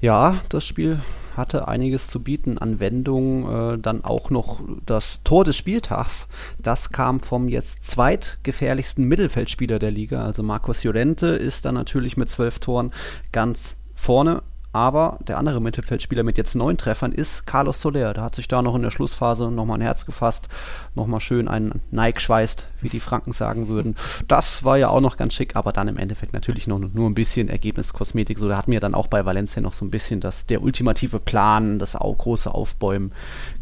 [0.00, 1.00] Ja, das Spiel
[1.38, 3.74] hatte einiges zu bieten an Wendungen.
[3.74, 6.28] Äh, dann auch noch das Tor des Spieltags.
[6.58, 10.24] Das kam vom jetzt zweitgefährlichsten Mittelfeldspieler der Liga.
[10.24, 12.92] Also Marcos Llorente ist dann natürlich mit zwölf Toren
[13.32, 14.42] ganz vorne.
[14.72, 18.12] Aber der andere Mittelfeldspieler mit jetzt neun Treffern ist Carlos Soler.
[18.12, 20.48] Der hat sich da noch in der Schlussphase nochmal ein Herz gefasst,
[20.94, 23.96] nochmal schön einen Nike schweißt, wie die Franken sagen würden.
[24.28, 27.14] Das war ja auch noch ganz schick, aber dann im Endeffekt natürlich noch nur ein
[27.14, 28.38] bisschen Ergebniskosmetik.
[28.38, 31.18] So, da hat mir dann auch bei Valencia noch so ein bisschen das, der ultimative
[31.18, 33.12] Plan, das große Aufbäumen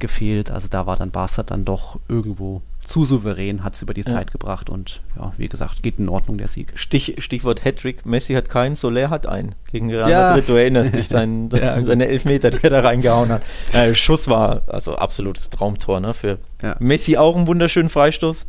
[0.01, 0.51] gefehlt.
[0.51, 4.07] Also da war dann Barca dann doch irgendwo zu souverän, hat es über die ja.
[4.07, 6.72] Zeit gebracht und ja, wie gesagt, geht in Ordnung der Sieg.
[6.77, 10.29] Stich, Stichwort Hattrick, Messi hat keinen, Soler hat einen gegen Real ja.
[10.29, 13.42] Madrid, du erinnerst dich, sein, ja, seine Elfmeter, die er da reingehauen hat.
[13.72, 16.38] Der Schuss war also absolutes Traumtor ne, für
[16.79, 18.46] Messi auch ein wunderschönen Freistoß,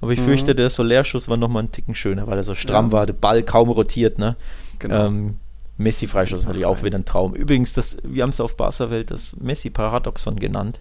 [0.00, 0.24] aber ich mhm.
[0.24, 3.42] fürchte, der Soler-Schuss war nochmal einen Ticken schöner, weil er so stramm war, der Ball
[3.42, 4.36] kaum rotiert, ne?
[4.78, 5.06] Genau.
[5.06, 5.38] Ähm,
[5.76, 7.34] Messi-Freistoß hatte ich auch wieder ein Traum.
[7.34, 10.80] Übrigens, das, wir haben es auf Barca-Welt das Messi-Paradoxon genannt.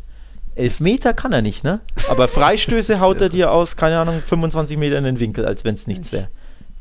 [0.55, 1.79] Elfmeter kann er nicht, ne?
[2.09, 5.73] Aber Freistöße haut er dir aus, keine Ahnung, 25 Meter in den Winkel, als wenn
[5.73, 6.29] es nichts wäre.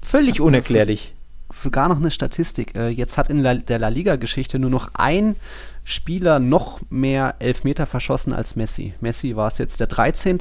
[0.03, 1.15] Völlig unerklärlich.
[1.53, 2.77] Sogar noch eine Statistik.
[2.77, 5.37] Äh, jetzt hat in der La Liga-Geschichte nur noch ein
[5.85, 8.95] Spieler noch mehr Elfmeter verschossen als Messi.
[9.01, 10.39] Messi war es jetzt der 13.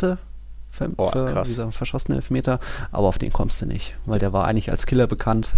[0.74, 2.62] Für, oh, für dieser verschossene Elfmeter,
[2.94, 5.52] aber auf den kommst du nicht, weil der war eigentlich als Killer bekannt.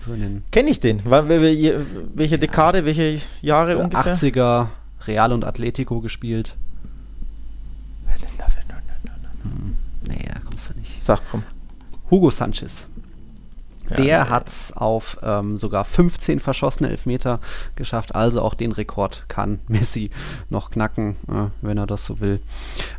[0.00, 0.12] So
[0.50, 1.02] Kenne ich den?
[1.04, 4.14] Welche Dekade, welche Jahre ungefähr?
[4.14, 4.66] 80er,
[5.06, 6.56] Real und Atletico gespielt.
[9.42, 10.99] Hm, nee, da kommst du nicht.
[11.10, 11.42] Sag, komm.
[12.08, 12.88] Hugo Sanchez.
[13.88, 17.40] Der ja, hat es auf ähm, sogar 15 verschossene Elfmeter
[17.74, 18.14] geschafft.
[18.14, 20.10] Also auch den Rekord kann Messi
[20.50, 22.40] noch knacken, äh, wenn er das so will.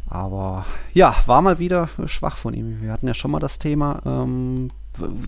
[0.10, 2.82] Aber ja, war mal wieder schwach von ihm.
[2.82, 4.02] Wir hatten ja schon mal das Thema.
[4.06, 4.72] Ähm,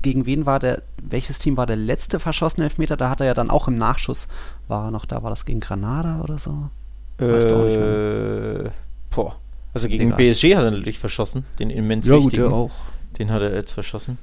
[0.01, 2.97] gegen wen war der, welches Team war der letzte verschossene Elfmeter?
[2.97, 4.27] Da hat er ja dann auch im Nachschuss,
[4.67, 6.69] war er noch da, war das gegen Granada oder so?
[7.17, 8.65] Weißt du auch nicht mehr.
[8.65, 8.71] Äh,
[9.09, 9.37] boah.
[9.73, 10.33] Also gegen Egal.
[10.33, 12.43] PSG hat er natürlich verschossen, den immens ja, wichtigen.
[12.43, 12.71] Gut, auch.
[13.17, 14.17] Den hat er jetzt verschossen.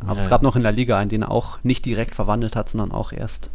[0.00, 0.22] Aber ja.
[0.22, 2.90] es gab noch in der Liga einen, den er auch nicht direkt verwandelt hat, sondern
[2.90, 3.50] auch erst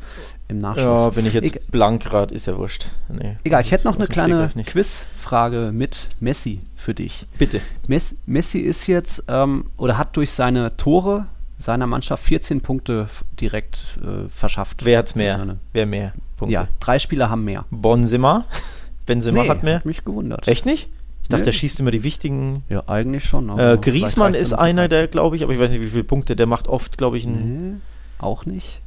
[0.48, 1.00] im Nachschuss.
[1.00, 1.64] Ja, bin ich jetzt Egal.
[1.72, 2.88] blank gerade, ist ja wurscht.
[3.10, 7.26] Nee, Egal, ich hätte noch eine kleine Quizfrage mit Messi für dich.
[7.38, 7.62] Bitte.
[7.88, 11.26] Messi, Messi ist jetzt, ähm, oder hat durch seine Tore
[11.58, 13.08] seiner Mannschaft 14 Punkte
[13.40, 14.86] direkt äh, verschafft.
[14.86, 15.38] Wer hat's mehr?
[15.38, 16.54] Seine, Wer mehr Punkte?
[16.54, 17.66] Ja, drei Spieler haben mehr.
[17.72, 18.46] Benzema?
[19.06, 19.78] Benzema nee, hat mehr?
[19.78, 20.48] Hat mich gewundert.
[20.48, 20.90] Echt nicht?
[21.26, 21.46] Ich dachte, nee.
[21.46, 22.62] der schießt immer die wichtigen.
[22.70, 23.50] Ja, eigentlich schon.
[23.58, 26.46] Äh, Griesmann ist einer, der, glaube ich, aber ich weiß nicht, wie viele Punkte, der
[26.46, 27.72] macht oft, glaube ich, ein.
[27.72, 27.80] Nee,
[28.20, 28.80] auch nicht.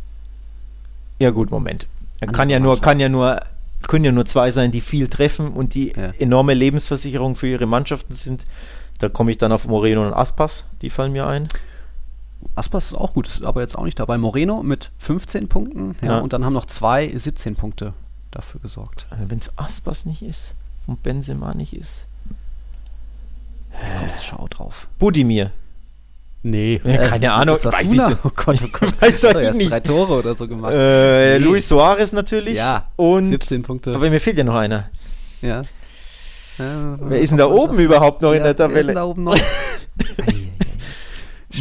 [1.18, 1.88] Ja, gut, Moment.
[2.20, 3.40] Er kann ja nur, kann ja nur,
[3.88, 6.12] können ja nur zwei sein, die viel treffen und die ja.
[6.20, 8.44] enorme Lebensversicherung für ihre Mannschaften sind.
[9.00, 11.48] Da komme ich dann auf Moreno und Aspas, die fallen mir ein.
[12.54, 14.16] Aspas ist auch gut, aber jetzt auch nicht dabei.
[14.16, 16.18] Moreno mit 15 Punkten ja, ja.
[16.20, 17.94] und dann haben noch zwei 17 Punkte
[18.30, 19.08] dafür gesorgt.
[19.10, 20.54] Also Wenn es Aspas nicht ist
[20.86, 22.07] und Benzema nicht ist,
[23.80, 24.88] da kommst du schau drauf.
[24.98, 25.50] Budimir.
[26.42, 27.56] Nee, ja, keine äh, Ahnung.
[27.62, 29.02] Weiß ich, oh Gott, oh Gott.
[29.02, 29.70] weiß doch erst nicht.
[29.70, 30.72] drei Tore oder so gemacht.
[30.74, 31.44] Äh, nee.
[31.44, 32.56] Luis Suarez natürlich.
[32.56, 33.94] Ja, und 17 Punkte.
[33.94, 34.88] Aber mir fehlt ja noch einer.
[35.42, 35.62] Ja.
[36.58, 38.74] ja wer ist denn da oben überhaupt noch ja, in der Tabelle?
[38.74, 39.36] Wer ist denn da oben noch?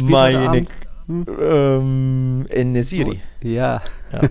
[0.02, 0.64] Meine
[1.06, 1.26] hm?
[1.40, 3.20] ähm, Enesiri.
[3.44, 3.82] Oh, ja.
[4.12, 4.20] ja.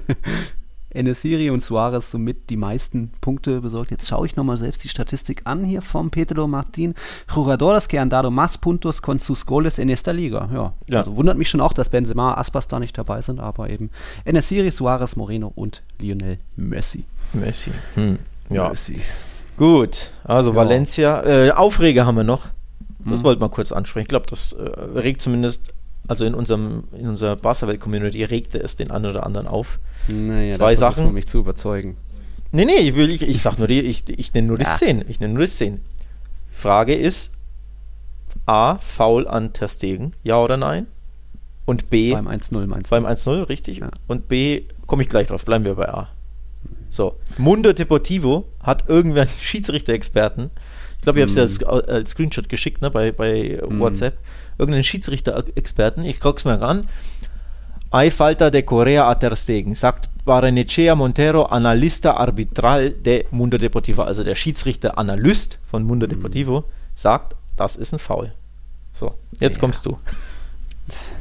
[0.97, 3.91] Enesiri und Suarez somit die meisten Punkte besorgt.
[3.91, 6.95] Jetzt schaue ich nochmal selbst die Statistik an hier vom Pedro Martin.
[7.33, 10.49] Jugadores que han dado más puntos con sus goles en esta liga.
[10.53, 10.99] Ja, ja.
[10.99, 13.91] Also wundert mich schon auch, dass Benzema, Aspas da nicht dabei sind, aber eben
[14.25, 17.05] Enesiri, Suarez, Moreno und Lionel Messi.
[17.33, 17.71] Messi.
[17.95, 18.19] Hm.
[18.49, 18.69] Ja.
[18.69, 18.99] Messi.
[19.57, 20.55] Gut, also ja.
[20.55, 21.23] Valencia.
[21.23, 22.43] Äh, Aufreger haben wir noch.
[22.99, 23.25] Das hm.
[23.25, 24.03] wollten wir kurz ansprechen.
[24.03, 25.73] Ich glaube, das äh, regt zumindest
[26.07, 29.79] also in unserem in unserer Barca-Welt-Community regte es den einen oder anderen auf.
[30.07, 31.07] Naja, Zwei Sachen.
[31.07, 31.97] Um mich zu überzeugen.
[32.51, 34.75] Nee, nee, ich, will, ich, ich sag nur die, ich, ich nenne nur die ja.
[34.75, 35.03] Szenen.
[35.09, 35.81] Ich nenne nur die Szenen.
[36.51, 37.33] Frage ist:
[38.45, 40.87] A, Foul an Ter Stegen, ja oder nein?
[41.65, 42.13] Und B.
[42.13, 42.95] Beim 1-0 meinst du?
[42.95, 43.79] Beim 1-0, richtig.
[43.79, 43.91] Ja.
[44.07, 46.07] Und B, komme ich gleich drauf, bleiben wir bei A.
[46.89, 50.49] So, Mundo Deportivo hat irgendwer einen Schiedsrichter-Experten.
[50.97, 51.63] Ich glaube, ich habe es mm.
[51.63, 53.79] ja als, als, Screenshot geschickt, ne, bei, bei mm.
[53.79, 54.17] WhatsApp
[54.57, 56.87] irgendeinen Schiedsrichter-Experten, ich gucke es mir an.
[57.91, 64.01] Hay falta de Correa a Ter Stegen, sagt Barenechea Montero, Analista Arbitral de Mundo Deportivo.
[64.01, 66.11] Also der Schiedsrichter-Analyst von Mundo mhm.
[66.11, 68.33] Deportivo sagt, das ist ein Foul.
[68.93, 69.61] So, jetzt ja.
[69.61, 69.97] kommst du.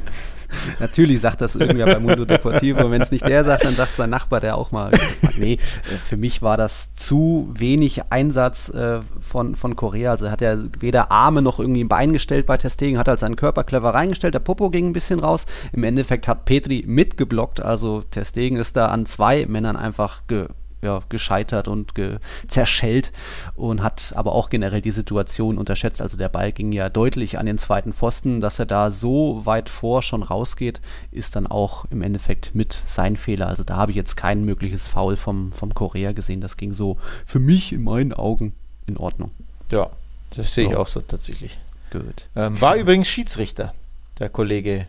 [0.79, 2.91] Natürlich sagt das irgendwer bei Mundo Deportivo.
[2.91, 4.91] Wenn es nicht der sagt, dann sagt sein Nachbar, der auch mal.
[5.37, 5.57] Nee, äh,
[6.03, 10.11] für mich war das zu wenig Einsatz äh, von, von Korea.
[10.11, 13.35] Also hat er weder Arme noch irgendwie ein Bein gestellt bei Testegen, hat halt seinen
[13.35, 14.33] Körper clever reingestellt.
[14.33, 15.45] Der Popo ging ein bisschen raus.
[15.73, 17.61] Im Endeffekt hat Petri mitgeblockt.
[17.61, 20.47] Also Testegen ist da an zwei Männern einfach ge
[20.81, 23.11] ja, gescheitert und ge zerschellt
[23.55, 26.01] und hat aber auch generell die Situation unterschätzt.
[26.01, 29.69] Also der Ball ging ja deutlich an den zweiten Pfosten, dass er da so weit
[29.69, 33.47] vor schon rausgeht, ist dann auch im Endeffekt mit sein Fehler.
[33.47, 36.41] Also da habe ich jetzt kein mögliches Foul vom, vom Korea gesehen.
[36.41, 38.53] Das ging so für mich in meinen Augen
[38.85, 39.31] in Ordnung.
[39.71, 39.89] Ja,
[40.35, 41.57] das sehe ich auch so tatsächlich.
[41.91, 42.27] Gut.
[42.35, 43.73] Ähm, war übrigens Schiedsrichter,
[44.19, 44.87] der Kollege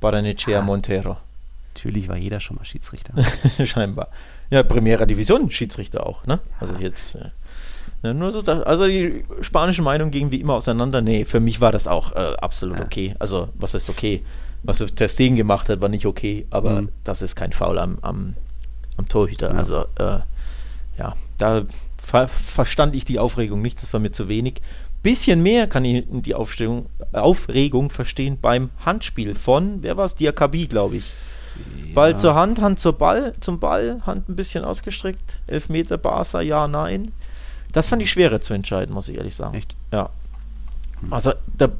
[0.00, 1.16] Baranechea ah, Montero.
[1.74, 3.14] Natürlich war jeder schon mal Schiedsrichter.
[3.64, 4.08] Scheinbar.
[4.50, 6.40] Ja, Primera Division Schiedsrichter auch, ne?
[6.58, 7.14] Also jetzt.
[7.14, 7.30] Äh,
[8.02, 11.02] ja, nur so, da, also die spanische Meinung ging wie immer auseinander.
[11.02, 12.84] Nee, für mich war das auch äh, absolut ja.
[12.84, 13.14] okay.
[13.18, 14.22] Also, was heißt okay?
[14.62, 16.88] Was Testegen gemacht hat, war nicht okay, aber mhm.
[17.04, 18.36] das ist kein Foul am, am,
[18.96, 19.50] am Torhüter.
[19.50, 19.56] Ja.
[19.56, 20.20] Also, äh,
[20.98, 21.64] ja, da
[21.96, 24.60] ver verstand ich die Aufregung nicht, das war mir zu wenig.
[25.02, 30.14] Bisschen mehr kann ich die Aufstellung, Aufregung verstehen beim Handspiel von, wer war es?
[30.14, 31.04] Diakabi, glaube ich.
[31.94, 35.38] Ball zur Hand, Hand zur Ball, zum Ball, Hand ein bisschen ausgestreckt.
[35.46, 37.12] Elfmeter Barca, ja, nein.
[37.72, 39.54] Das fand ich schwerer zu entscheiden, muss ich ehrlich sagen.
[39.54, 39.74] Echt?
[39.92, 40.10] Ja.
[41.10, 41.70] Also der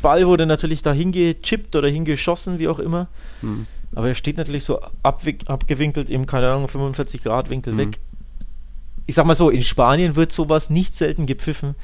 [0.00, 3.08] Ball wurde natürlich da hingechippt oder hingeschossen, wie auch immer.
[3.40, 3.66] Mhm.
[3.94, 7.78] Aber er steht natürlich so abgewinkelt im, keine Ahnung, 45 Grad Winkel mhm.
[7.78, 7.98] weg.
[9.06, 11.74] Ich sag mal so, in Spanien wird sowas nicht selten gepfiffen.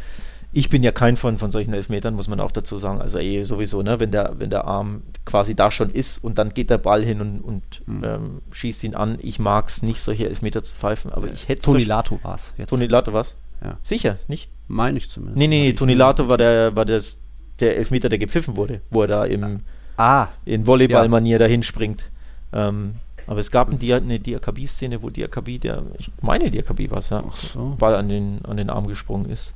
[0.53, 3.01] Ich bin ja kein von, von solchen Elfmetern, muss man auch dazu sagen.
[3.01, 6.55] Also eh sowieso, ne, wenn der, wenn der Arm quasi da schon ist und dann
[6.55, 8.05] geht der Ball hin und, und mhm.
[8.05, 9.19] ähm, schießt ihn an.
[9.21, 12.55] Ich mag es nicht, solche Elfmeter zu pfeifen, aber ich hätte Toni Lato war es.
[12.67, 13.37] Toni Lato was?
[13.63, 13.77] Ja.
[13.83, 14.51] Sicher, nicht?
[14.69, 15.39] Meine ich zumindest.
[15.39, 17.19] Nee, nee, nee, Toni Lato war der, war das,
[17.61, 19.61] der Elfmeter, der gepfiffen wurde, wo er da im,
[19.97, 21.39] ah, in Volleyballmanier ja.
[21.39, 22.11] dahin springt.
[22.53, 22.95] Ähm,
[23.27, 27.23] aber es gab eine, eine Diakabi-Szene, wo Diakabi, der, ich meine Diakabi war es, ja,
[27.35, 27.77] so.
[27.79, 29.53] Ball an den, an den Arm gesprungen ist.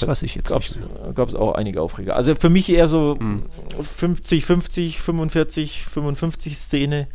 [0.00, 1.14] Das weiß ich jetzt gab's, nicht.
[1.14, 2.16] Gab es auch einige Aufreger.
[2.16, 3.44] Also für mich eher so hm.
[3.80, 7.08] 50, 50, 45, 55 Szene.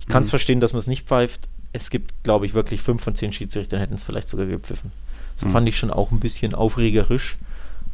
[0.00, 0.30] Ich kann es hm.
[0.30, 1.48] verstehen, dass man es nicht pfeift.
[1.72, 4.92] Es gibt, glaube ich, wirklich fünf von zehn Schiedsrichtern hätten es vielleicht sogar gepfiffen.
[5.36, 5.52] So hm.
[5.52, 7.36] fand ich schon auch ein bisschen aufregerisch.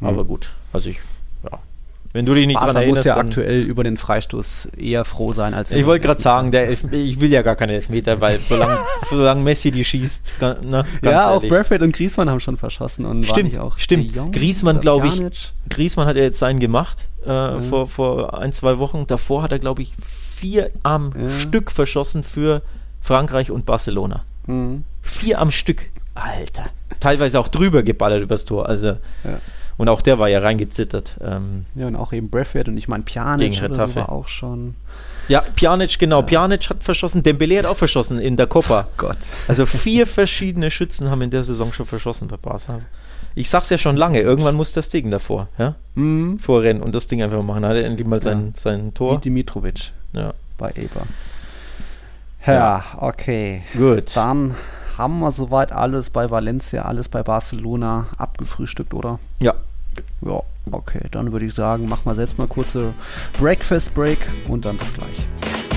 [0.01, 0.09] Hm.
[0.09, 1.01] Aber gut, also ich,
[2.13, 5.33] wenn du dich nicht Barca dran erinnerst, muss ja aktuell über den Freistoß eher froh
[5.33, 8.41] sein als Ich wollte gerade sagen, der Elf ich will ja gar keine Elfmeter, weil
[8.41, 8.79] solange,
[9.11, 11.15] solange Messi die schießt, na, Ja, ehrlich.
[11.15, 14.13] auch Bradford und Griezmann haben schon verschossen und stimmt, auch stimmt.
[14.33, 17.61] Griezmann, glaube ich, Griezmann hat ja jetzt seinen gemacht äh, mhm.
[17.61, 19.07] vor, vor ein, zwei Wochen.
[19.07, 21.31] Davor hat er, glaube ich, vier am ja.
[21.31, 22.63] Stück verschossen für
[23.01, 24.25] Frankreich und Barcelona.
[24.47, 24.85] Mhm.
[25.03, 25.87] Vier am Stück.
[26.15, 26.71] Alter.
[26.99, 28.69] Teilweise auch drüber geballert übers Tor.
[28.69, 29.39] Also ja.
[29.81, 31.17] Und auch der war ja reingezittert.
[31.23, 34.75] Ähm, ja, und auch eben Breathworth und ich meine Pjanic oder so war auch schon.
[35.27, 36.19] Ja, Pjanic, genau.
[36.19, 36.27] Ja.
[36.27, 38.85] Pjanic hat verschossen, Dembele hat auch verschossen in der Copa.
[38.87, 39.17] Oh Gott.
[39.49, 42.81] Also vier verschiedene Schützen haben in der Saison schon verschossen bei Barca.
[43.35, 45.77] Ich sag's ja schon lange, irgendwann muss das Ding davor, ja?
[45.95, 46.39] Mhm.
[46.41, 47.65] Vorrennen und das Ding einfach machen.
[47.65, 48.61] Hat er endlich mal sein, ja.
[48.61, 49.17] sein Tor.
[49.17, 49.93] Wie Dimitrovic.
[50.13, 50.35] Ja.
[50.59, 51.07] Bei Eber.
[52.47, 53.63] Ja, ja, okay.
[53.73, 54.15] Gut.
[54.15, 54.57] Dann
[54.99, 59.19] haben wir soweit alles bei Valencia, alles bei Barcelona abgefrühstückt, oder?
[59.41, 59.55] Ja,
[60.23, 62.93] Ja, okay, dann würde ich sagen, mach mal selbst mal kurze
[63.39, 65.70] Breakfast Break und dann bis gleich.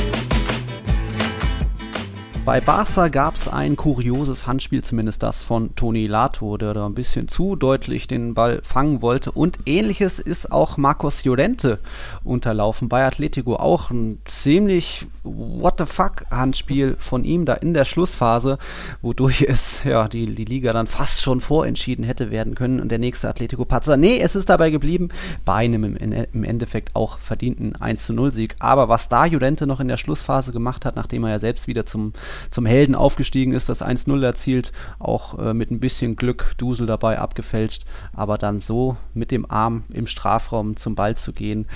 [2.45, 6.93] Bei Barca gab es ein kurioses Handspiel, zumindest das von Toni Lato, der da ein
[6.93, 9.31] bisschen zu deutlich den Ball fangen wollte.
[9.31, 11.79] Und ähnliches ist auch Marcos Llorente
[12.25, 13.55] unterlaufen bei Atletico.
[13.55, 18.57] Auch ein ziemlich what the fuck Handspiel von ihm da in der Schlussphase,
[19.01, 22.81] wodurch es ja die, die Liga dann fast schon vorentschieden hätte werden können.
[22.81, 23.95] Und der nächste Atletico-Patzer.
[23.95, 25.07] Nee, es ist dabei geblieben,
[25.45, 28.57] bei einem im, im Endeffekt auch verdienten 1 0 Sieg.
[28.59, 31.85] Aber was da Llorente noch in der Schlussphase gemacht hat, nachdem er ja selbst wieder
[31.85, 32.11] zum
[32.49, 37.19] zum Helden aufgestiegen ist, das 1-0 erzielt, auch äh, mit ein bisschen Glück Dusel dabei
[37.19, 41.67] abgefälscht, aber dann so mit dem Arm im Strafraum zum Ball zu gehen.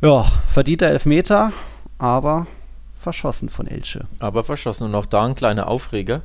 [0.00, 1.52] Ja, verdienter Elfmeter,
[1.98, 2.46] aber
[2.98, 4.06] verschossen von Elche.
[4.18, 6.22] Aber verschossen und auch da ein kleiner Aufreger.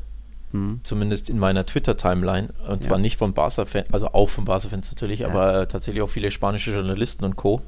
[0.51, 0.79] Hm.
[0.83, 2.49] Zumindest in meiner Twitter-Timeline.
[2.67, 3.01] Und zwar ja.
[3.01, 5.27] nicht von Barca-Fans, also auch von Barca-Fans natürlich, ja.
[5.27, 7.61] aber äh, tatsächlich auch viele spanische Journalisten und Co.,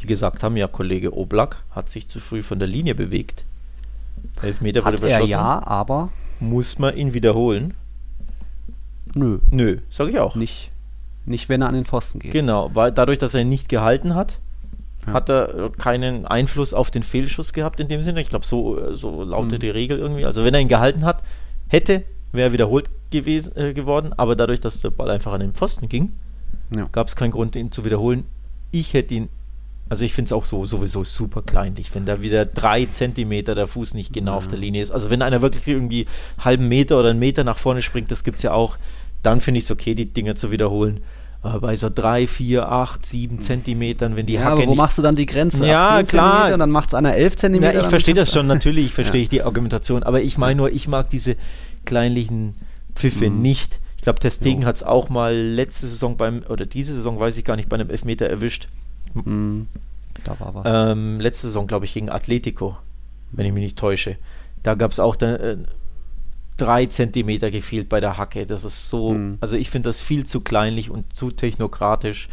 [0.00, 3.44] die gesagt haben: Ja, Kollege Oblak hat sich zu früh von der Linie bewegt.
[4.42, 5.30] Elfmeter wurde verschossen.
[5.30, 6.10] ja, aber.
[6.40, 7.74] Muss man ihn wiederholen?
[9.14, 9.40] Nö.
[9.50, 10.34] Nö, sag ich auch.
[10.34, 10.70] Nicht,
[11.26, 12.32] nicht, wenn er an den Pfosten geht.
[12.32, 14.38] Genau, weil dadurch, dass er ihn nicht gehalten hat,
[15.06, 15.12] ja.
[15.12, 18.20] hat er keinen Einfluss auf den Fehlschuss gehabt in dem Sinne.
[18.20, 19.60] Ich glaube, so, so lautet mhm.
[19.60, 20.24] die Regel irgendwie.
[20.24, 21.22] Also wenn er ihn gehalten hat,
[21.68, 24.12] hätte, wäre er wiederholt gewesen, äh, geworden.
[24.16, 26.12] Aber dadurch, dass der Ball einfach an den Pfosten ging,
[26.74, 26.88] ja.
[26.92, 28.24] gab es keinen Grund, ihn zu wiederholen.
[28.70, 29.28] Ich hätte ihn
[29.90, 33.66] also ich finde es auch so sowieso super kleinlich, wenn da wieder drei Zentimeter der
[33.66, 34.36] Fuß nicht genau ja.
[34.36, 34.92] auf der Linie ist.
[34.92, 38.22] Also wenn einer wirklich irgendwie einen halben Meter oder einen Meter nach vorne springt, das
[38.22, 38.78] gibt es ja auch,
[39.24, 41.00] dann finde ich es okay, die Dinger zu wiederholen.
[41.42, 43.40] Aber bei so drei, vier, acht, sieben.
[43.40, 44.62] Zentimetern, wenn die ja, Hacke.
[44.62, 45.66] Aber wo machst du dann die Grenze?
[45.66, 46.56] Ja, klar.
[46.56, 47.74] dann macht es einer elf Zentimeter.
[47.74, 50.04] Ja, ich verstehe das schon, natürlich verstehe ich die Argumentation.
[50.04, 51.34] Aber ich meine nur, ich mag diese
[51.84, 52.54] kleinlichen
[52.94, 53.42] Pfiffe mhm.
[53.42, 53.80] nicht.
[53.96, 57.44] Ich glaube, Testegen hat es auch mal letzte Saison beim, oder diese Saison, weiß ich
[57.44, 58.68] gar nicht, bei einem Elfmeter erwischt.
[59.14, 59.68] Mhm.
[60.24, 60.64] Da war was.
[60.66, 62.76] Ähm, letzte Saison, glaube ich, gegen Atletico,
[63.32, 64.16] wenn ich mich nicht täusche.
[64.62, 65.56] Da gab es auch äh,
[66.56, 68.46] drei Zentimeter gefehlt bei der Hacke.
[68.46, 69.38] Das ist so, mhm.
[69.40, 72.28] also ich finde das viel zu kleinlich und zu technokratisch.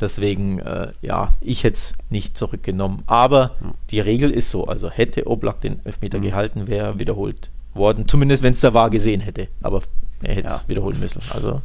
[0.00, 3.02] Deswegen, äh, ja, ich hätte es nicht zurückgenommen.
[3.06, 3.74] Aber ja.
[3.90, 6.22] die Regel ist so, also hätte Oblak den Elfmeter mhm.
[6.22, 8.06] gehalten, wäre wiederholt worden.
[8.08, 9.48] Zumindest, wenn es da war, gesehen hätte.
[9.62, 9.82] Aber
[10.22, 10.68] er hätte es ja.
[10.68, 11.20] wiederholen müssen.
[11.30, 11.60] Also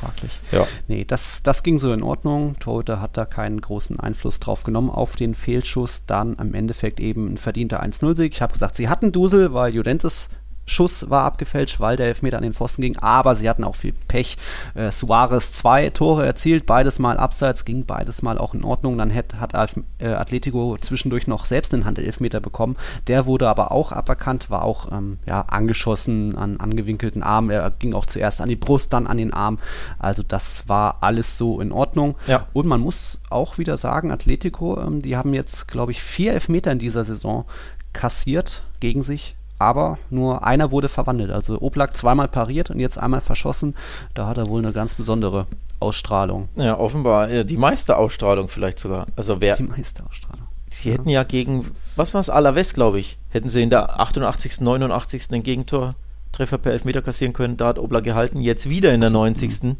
[0.00, 0.32] fraglich.
[0.50, 0.66] Ja.
[0.88, 2.58] Nee, das, das ging so in Ordnung.
[2.58, 6.04] Torhüter hat da keinen großen Einfluss drauf genommen auf den Fehlschuss.
[6.06, 8.34] Dann im Endeffekt eben ein verdienter 1-0-Sieg.
[8.34, 10.30] Ich habe gesagt, sie hatten Dusel, weil Juventus
[10.66, 13.92] Schuss war abgefälscht, weil der Elfmeter an den Pfosten ging, aber sie hatten auch viel
[14.08, 14.36] Pech.
[14.74, 18.96] Äh, Suarez zwei Tore erzielt, beides mal abseits, ging beides mal auch in Ordnung.
[18.98, 19.54] Dann hat, hat
[19.98, 22.76] äh, Atletico zwischendurch noch selbst einen Handelfmeter bekommen.
[23.08, 27.50] Der wurde aber auch aberkannt, war auch ähm, ja, angeschossen an angewinkelten Arm.
[27.50, 29.58] Er ging auch zuerst an die Brust, dann an den Arm.
[29.98, 32.14] Also das war alles so in Ordnung.
[32.26, 32.46] Ja.
[32.52, 36.70] Und man muss auch wieder sagen, Atletico, ähm, die haben jetzt, glaube ich, vier Elfmeter
[36.72, 37.44] in dieser Saison
[37.92, 41.30] kassiert gegen sich aber nur einer wurde verwandelt.
[41.30, 43.74] Also Oblak zweimal pariert und jetzt einmal verschossen.
[44.14, 45.46] Da hat er wohl eine ganz besondere
[45.78, 46.48] Ausstrahlung.
[46.56, 49.06] Ja, offenbar die meiste Ausstrahlung vielleicht sogar.
[49.14, 49.56] Also wer.
[49.56, 50.48] Die meiste Ausstrahlung.
[50.68, 50.94] Sie ja.
[50.94, 55.28] hätten ja gegen, was war es, Alaves, glaube ich, hätten sie in der 88., 89.
[55.28, 57.56] den Gegentor-Treffer per Elfmeter kassieren können.
[57.56, 58.40] Da hat Oblak gehalten.
[58.40, 59.62] Jetzt wieder in der 90.
[59.62, 59.76] Mhm.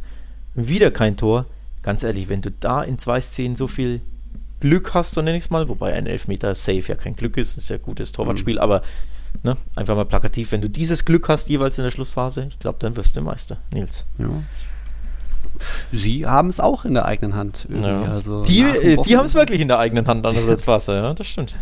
[0.55, 1.47] Wieder kein Tor.
[1.83, 4.01] Ganz ehrlich, wenn du da in zwei Szenen so viel
[4.61, 7.57] Glück hast, so nenne ich es mal, wobei ein Elfmeter safe ja kein Glück ist,
[7.57, 8.61] ist ja gutes Torwartspiel, mhm.
[8.61, 8.83] aber
[9.45, 9.57] Ne?
[9.75, 12.97] Einfach mal plakativ, wenn du dieses Glück hast, jeweils in der Schlussphase, ich glaube, dann
[12.97, 14.05] wirst du Meister, Nils.
[14.19, 14.29] Ja.
[15.93, 17.67] Sie haben es auch in der eigenen Hand.
[17.71, 18.03] Ja.
[18.05, 21.27] Also die äh, die haben es wirklich in der eigenen Hand, andererseits Wasser, ja, das
[21.27, 21.55] stimmt.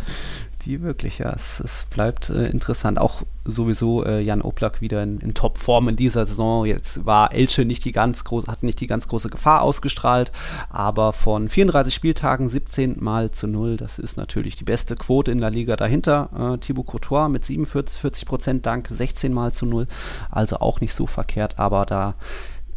[0.65, 1.31] Die wirklich, ja.
[1.31, 2.99] Es, es bleibt äh, interessant.
[2.99, 6.67] Auch sowieso äh, Jan Oblak wieder in, in Topform in dieser Saison.
[6.67, 10.33] Jetzt war Elche nicht die ganz große, hat nicht die ganz große Gefahr ausgestrahlt,
[10.69, 15.41] aber von 34 Spieltagen 17 mal zu 0, das ist natürlich die beste Quote in
[15.41, 16.55] der Liga dahinter.
[16.55, 19.87] Äh, Thibaut Courtois mit 47 Prozent dank 16 mal zu 0,
[20.31, 22.15] also auch nicht so verkehrt, aber da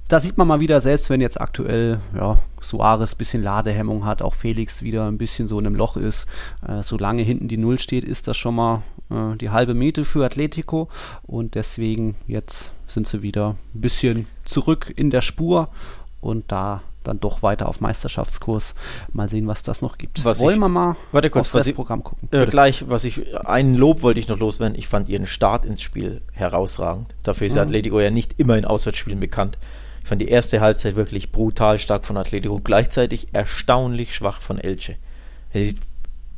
[0.08, 4.22] da sieht man mal wieder, selbst wenn jetzt aktuell ja, Suarez ein bisschen Ladehemmung hat,
[4.22, 6.28] auch Felix wieder ein bisschen so in einem Loch ist,
[6.68, 10.26] äh, solange hinten die Null steht, ist das schon mal äh, die halbe Miete für
[10.26, 10.90] Atletico
[11.24, 15.70] und deswegen jetzt sind sie wieder ein bisschen zurück in der Spur
[16.22, 18.76] und da dann doch weiter auf Meisterschaftskurs.
[19.12, 20.24] Mal sehen, was das noch gibt.
[20.24, 22.30] Was Wollen ich, wir mal warte kurz, aufs Programm gucken?
[22.32, 24.78] Äh, gleich, was ich, einen Lob wollte ich noch loswerden.
[24.78, 27.14] Ich fand ihren Start ins Spiel herausragend.
[27.24, 27.62] Dafür ist mhm.
[27.62, 29.58] Atletico ja nicht immer in Auswärtsspielen bekannt.
[30.04, 34.98] Ich fand die erste Halbzeit wirklich brutal stark von Atletico, gleichzeitig erstaunlich schwach von Elche.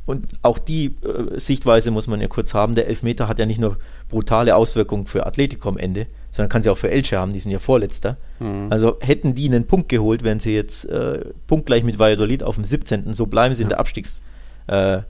[0.06, 2.76] Und auch die äh, Sichtweise muss man ja kurz haben.
[2.76, 3.76] Der Elfmeter hat ja nicht nur
[4.08, 7.50] brutale Auswirkungen für Atletico am Ende, sondern kann sie auch für Elche haben, die sind
[7.50, 8.16] ja Vorletzter.
[8.38, 8.68] Mhm.
[8.70, 12.62] Also hätten die einen Punkt geholt, wären sie jetzt äh, punktgleich mit Valladolid auf dem
[12.62, 13.14] 17.
[13.14, 15.04] So bleiben sie in der Abstiegszone.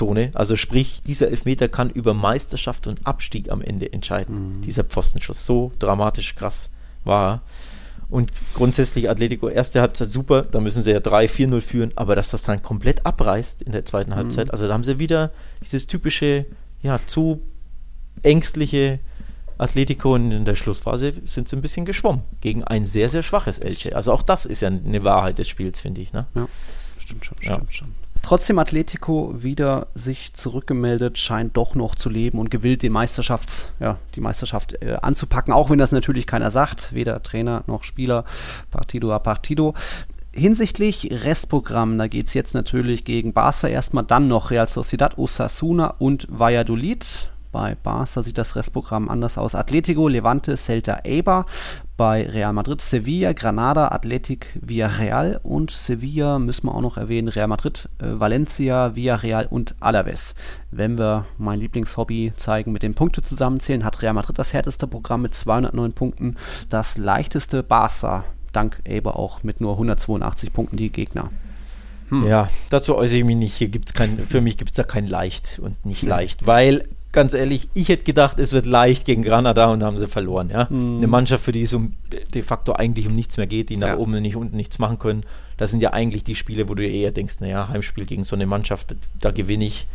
[0.00, 4.58] Äh, also sprich, dieser Elfmeter kann über Meisterschaft und Abstieg am Ende entscheiden.
[4.58, 4.62] Mhm.
[4.62, 5.46] Dieser Pfostenschuss.
[5.46, 6.70] So dramatisch krass
[7.02, 7.42] war
[8.10, 12.42] Und grundsätzlich Atletico, erste Halbzeit super, da müssen sie ja 3-4-0 führen, aber dass das
[12.42, 14.16] dann komplett abreißt in der zweiten mhm.
[14.16, 15.30] Halbzeit, also da haben sie wieder
[15.62, 16.46] dieses typische,
[16.82, 17.42] ja, zu
[18.22, 19.00] ängstliche
[19.58, 23.58] Atletico und in der Schlussphase sind sie ein bisschen geschwommen gegen ein sehr, sehr schwaches
[23.58, 23.94] Elche.
[23.94, 26.12] Also auch das ist ja eine Wahrheit des Spiels, finde ich.
[26.12, 26.26] Ne?
[26.34, 26.48] Ja,
[26.98, 27.72] stimmt schon, stimmt ja.
[27.72, 27.94] schon.
[28.28, 33.96] Trotzdem Atletico wieder sich zurückgemeldet, scheint doch noch zu leben und gewillt, den Meisterschafts, ja,
[34.14, 38.26] die Meisterschaft äh, anzupacken, auch wenn das natürlich keiner sagt, weder Trainer noch Spieler,
[38.70, 39.72] Partido a Partido.
[40.30, 45.94] Hinsichtlich Restprogramm, da geht es jetzt natürlich gegen Barca erstmal, dann noch Real Sociedad, Osasuna
[45.98, 47.30] und Valladolid.
[47.50, 49.54] Bei Barca sieht das Restprogramm anders aus.
[49.54, 51.46] Atletico, Levante, Celta, Eibar.
[51.98, 55.40] Bei Real Madrid, Sevilla, Granada, Athletic, Villarreal.
[55.42, 57.26] Und Sevilla müssen wir auch noch erwähnen.
[57.26, 60.36] Real Madrid, äh, Valencia, Villarreal und Alaves.
[60.70, 65.22] Wenn wir mein Lieblingshobby zeigen mit den Punkte zusammenzählen, hat Real Madrid das härteste Programm
[65.22, 66.36] mit 209 Punkten.
[66.68, 71.30] Das leichteste Barca, dank Eibar auch mit nur 182 Punkten die Gegner.
[72.10, 72.28] Hm.
[72.28, 73.56] Ja, dazu äußere ich mich nicht.
[73.56, 77.34] Hier gibt's kein, für mich gibt es da kein leicht und nicht leicht, weil ganz
[77.34, 80.50] ehrlich, ich hätte gedacht, es wird leicht gegen Granada und haben sie verloren.
[80.50, 80.66] Ja?
[80.70, 80.98] Mhm.
[80.98, 81.94] Eine Mannschaft, für die es um,
[82.34, 83.96] de facto eigentlich um nichts mehr geht, die nach ja.
[83.96, 85.22] oben und nicht unten nichts machen können.
[85.56, 88.46] Das sind ja eigentlich die Spiele, wo du eher denkst, naja, Heimspiel gegen so eine
[88.46, 89.86] Mannschaft, da gewinne ich.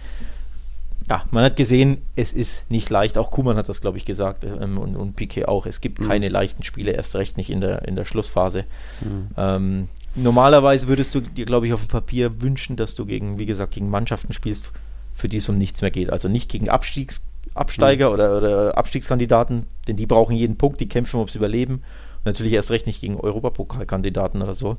[1.10, 3.18] Ja, man hat gesehen, es ist nicht leicht.
[3.18, 5.66] Auch Kuman hat das, glaube ich, gesagt ähm, und, und Piquet auch.
[5.66, 6.08] Es gibt mhm.
[6.08, 8.64] keine leichten Spiele, erst recht nicht in der, in der Schlussphase.
[9.02, 9.28] Mhm.
[9.36, 13.46] Ähm, normalerweise würdest du dir, glaube ich, auf dem Papier wünschen, dass du gegen, wie
[13.46, 14.72] gesagt, gegen Mannschaften spielst,
[15.14, 16.12] für die es um nichts mehr geht.
[16.12, 17.22] Also nicht gegen Abstiegs
[17.56, 18.14] Absteiger mhm.
[18.14, 21.76] oder, oder, Abstiegskandidaten, denn die brauchen jeden Punkt, die kämpfen ums Überleben.
[21.76, 24.78] Und natürlich erst recht nicht gegen Europapokalkandidaten oder so.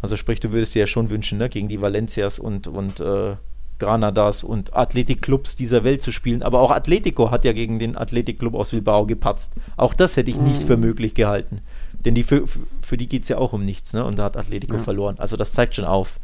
[0.00, 3.36] Also sprich, du würdest dir ja schon wünschen, ne, gegen die Valencias und, und äh,
[3.78, 6.42] Granadas und Athletikclubs dieser Welt zu spielen.
[6.42, 9.54] Aber auch Atletico hat ja gegen den Athletikclub aus Bilbao gepatzt.
[9.76, 10.66] Auch das hätte ich nicht mhm.
[10.66, 11.60] für möglich gehalten.
[12.04, 12.44] Denn die für,
[12.82, 14.04] für die geht es ja auch um nichts, ne?
[14.04, 14.82] Und da hat Atletico ja.
[14.82, 15.16] verloren.
[15.18, 16.20] Also das zeigt schon auf,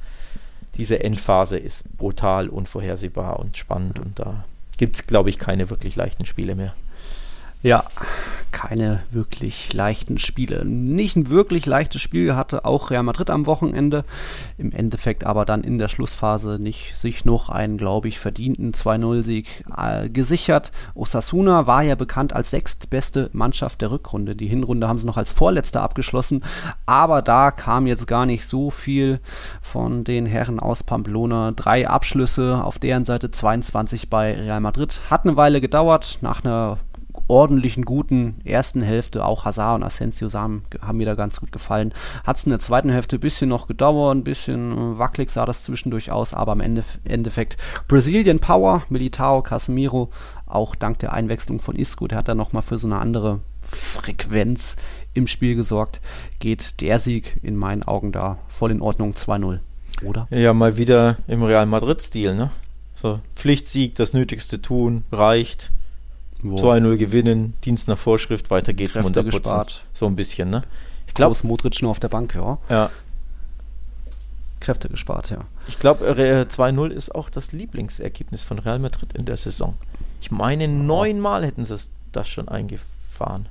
[0.77, 4.45] diese Endphase ist brutal, unvorhersehbar und spannend und da
[4.77, 6.75] gibt es, glaube ich, keine wirklich leichten Spiele mehr.
[7.63, 7.85] Ja,
[8.53, 10.65] keine wirklich leichten Spiele.
[10.65, 14.05] Nicht ein wirklich leichtes Spiel hatte auch Real Madrid am Wochenende.
[14.59, 19.65] Im Endeffekt aber dann in der Schlussphase nicht sich noch einen, glaube ich, verdienten 2-0-Sieg
[19.77, 20.73] äh, gesichert.
[20.95, 24.37] Osasuna war ja bekannt als sechstbeste Mannschaft der Rückrunde.
[24.37, 26.43] Die Hinrunde haben sie noch als Vorletzter abgeschlossen.
[26.87, 29.21] Aber da kam jetzt gar nicht so viel
[29.63, 31.53] von den Herren aus Pamplona.
[31.53, 35.03] Drei Abschlüsse auf deren Seite 22 bei Real Madrid.
[35.11, 36.19] Hat eine Weile gedauert.
[36.21, 36.79] Nach einer
[37.31, 41.95] ordentlichen, guten ersten Hälfte, auch Hazard und Asensio haben, haben mir da ganz gut gefallen.
[42.25, 45.47] Hat es in der zweiten Hälfte ein bisschen noch gedauert, ein bisschen äh, wackelig sah
[45.47, 47.57] das zwischendurch aus, aber im Ende, Endeffekt
[47.87, 50.11] Brazilian Power, Militao, Casemiro,
[50.47, 54.75] auch dank der Einwechslung von Isco, der hat da nochmal für so eine andere Frequenz
[55.15, 56.01] im Spiel gesorgt,
[56.41, 59.61] geht der Sieg in meinen Augen da voll in Ordnung 2-0,
[60.05, 60.27] oder?
[60.31, 62.51] Ja, mal wieder im Real Madrid-Stil, ne?
[62.93, 65.71] So, Pflichtsieg, das Nötigste tun, reicht.
[66.43, 69.85] 2-0 gewinnen, Dienst nach Vorschrift, weiter geht's, Kräfte munter gespart.
[69.93, 70.63] So ein bisschen, ne?
[71.07, 72.59] Ich glaube, Modric nur auf der Bank, ja.
[72.69, 72.91] Ja.
[74.61, 75.39] Kräfte gespart, ja.
[75.69, 79.75] Ich glaube, äh, 2-0 ist auch das Lieblingsergebnis von Real Madrid in der Saison.
[80.21, 81.77] Ich meine, neunmal hätten sie
[82.13, 83.49] das schon eingefahren.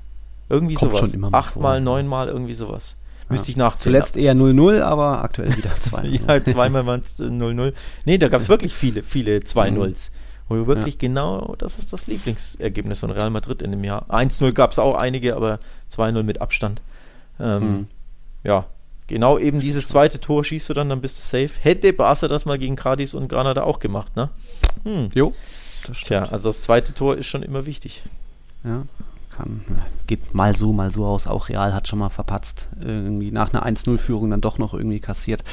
[0.49, 1.33] Irgendwie Kommt sowas.
[1.33, 2.95] Achtmal, neunmal, irgendwie sowas.
[3.29, 3.93] Müsste ich nachzählen.
[3.95, 7.73] Zuletzt eher 0-0, aber aktuell wieder 2 ja, zweimal waren es 0-0.
[8.05, 10.09] Nee, da gab es wirklich viele, viele 2-0s.
[10.49, 10.99] Wo wirklich ja.
[10.99, 14.05] genau, das ist das Lieblingsergebnis von Real Madrid in dem Jahr.
[14.09, 15.59] 1-0 gab es auch einige, aber
[15.91, 16.81] 2-0 mit Abstand.
[17.39, 17.87] Ähm, mhm.
[18.43, 18.65] Ja,
[19.07, 21.53] genau eben dieses zweite Tor schießt du dann, dann bist du safe.
[21.61, 24.29] Hätte Barca das mal gegen Cadiz und Granada auch gemacht, ne?
[24.83, 25.09] Hm.
[25.13, 25.33] Jo.
[25.93, 28.03] Tja, also das zweite Tor ist schon immer wichtig.
[28.63, 28.83] Ja
[29.39, 29.61] kann.
[30.07, 31.27] Geht mal so, mal so aus.
[31.27, 32.67] Auch Real hat schon mal verpatzt.
[32.81, 35.43] Irgendwie nach einer 1-0-Führung dann doch noch irgendwie kassiert.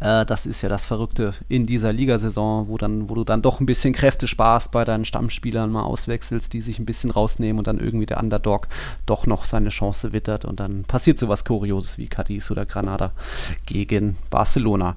[0.00, 3.60] Äh, das ist ja das Verrückte in dieser Ligasaison, wo, dann, wo du dann doch
[3.60, 7.66] ein bisschen Kräfte sparst bei deinen Stammspielern, mal auswechselst, die sich ein bisschen rausnehmen und
[7.66, 8.68] dann irgendwie der Underdog
[9.06, 13.12] doch noch seine Chance wittert und dann passiert sowas Kurioses wie Cadiz oder Granada
[13.66, 14.96] gegen Barcelona.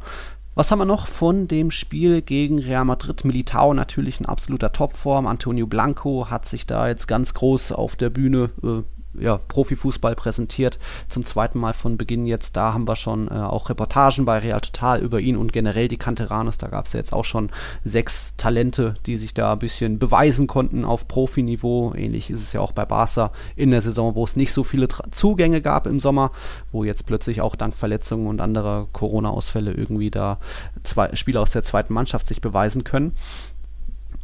[0.57, 3.23] Was haben wir noch von dem Spiel gegen Real Madrid?
[3.23, 5.27] Militao natürlich in absoluter Topform.
[5.27, 8.81] Antonio Blanco hat sich da jetzt ganz groß auf der Bühne äh,
[9.19, 10.79] ja, Profifußball präsentiert.
[11.07, 12.57] Zum zweiten Mal von Beginn jetzt.
[12.57, 15.97] Da haben wir schon äh, auch Reportagen bei Real Total über ihn und generell die
[15.97, 16.57] Canteranos.
[16.57, 17.49] Da gab es ja jetzt auch schon
[17.83, 21.93] sechs Talente, die sich da ein bisschen beweisen konnten auf Profiniveau.
[21.95, 24.87] Ähnlich ist es ja auch bei Barca in der Saison, wo es nicht so viele
[24.87, 26.31] Tra Zugänge gab im Sommer,
[26.71, 30.39] wo jetzt plötzlich auch dank Verletzungen und anderer Corona-Ausfälle irgendwie da
[30.83, 33.13] zwei Spieler aus der zweiten Mannschaft sich beweisen können.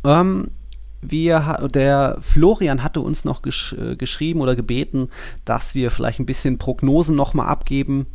[0.03, 0.51] Ähm,
[1.07, 5.09] wir, der Florian hatte uns noch gesch äh, geschrieben oder gebeten,
[5.45, 8.07] dass wir vielleicht ein bisschen Prognosen nochmal abgeben,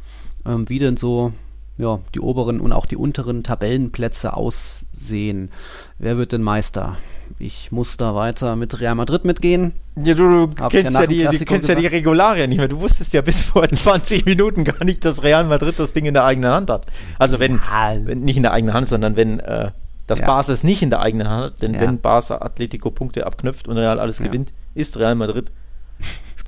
[0.46, 1.32] ähm, wie denn so
[1.78, 5.50] ja, die oberen und auch die unteren Tabellenplätze aussehen.
[5.98, 6.98] Wer wird denn Meister?
[7.38, 9.72] Ich muss da weiter mit Real Madrid mitgehen.
[10.02, 12.68] Ja, du, du kennst, ja, die, du kennst ja die Regularien nicht mehr.
[12.68, 16.14] Du wusstest ja bis vor 20 Minuten gar nicht, dass Real Madrid das Ding in
[16.14, 16.86] der eigenen Hand hat.
[17.18, 17.60] Also wenn,
[18.04, 19.70] wenn nicht in der eigenen Hand, sondern wenn äh,
[20.08, 20.26] dass ja.
[20.26, 21.80] Barca es nicht in der eigenen Hand hat, denn ja.
[21.80, 24.26] wenn Barca Atletico Punkte abknüpft und Real alles ja.
[24.26, 25.52] gewinnt, ist Real Madrid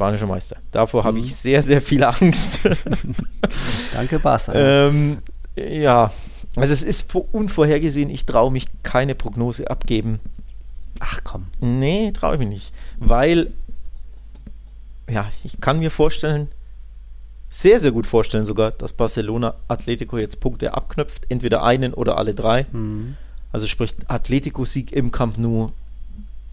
[0.00, 0.56] spanischer Meister.
[0.72, 1.06] Davor mhm.
[1.06, 2.61] habe ich sehr, sehr viel Angst.
[3.92, 4.52] Danke, Barca.
[4.54, 5.18] ähm,
[5.56, 6.11] ja,
[6.56, 10.20] also es ist unvorhergesehen, ich traue mich keine Prognose abgeben.
[11.00, 11.46] Ach komm.
[11.61, 12.72] Nee, traue ich mich nicht.
[12.98, 13.52] Weil,
[15.08, 16.48] ja, ich kann mir vorstellen,
[17.50, 22.34] sehr, sehr gut vorstellen sogar, dass Barcelona Atletico jetzt Punkte abknüpft, entweder einen oder alle
[22.34, 22.64] drei.
[22.72, 23.16] Mhm.
[23.53, 25.70] Also sprich, Atletico-Sieg im Camp Nou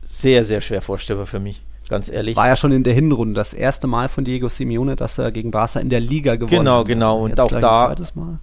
[0.04, 2.36] sehr, sehr schwer vorstellbar für mich, ganz ehrlich.
[2.36, 5.52] War ja schon in der Hinrunde das erste Mal von Diego Simeone, dass er gegen
[5.52, 6.88] Barca in der Liga gewonnen genau, hat.
[6.88, 7.26] Genau, genau.
[7.26, 7.96] Und auch da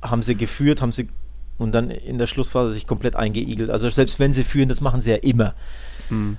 [0.02, 1.08] haben sie geführt, haben sie
[1.56, 3.70] und dann in der Schlussphase sich komplett eingeigelt.
[3.70, 5.54] Also selbst wenn sie führen, das machen sie ja immer.
[6.08, 6.36] Hm.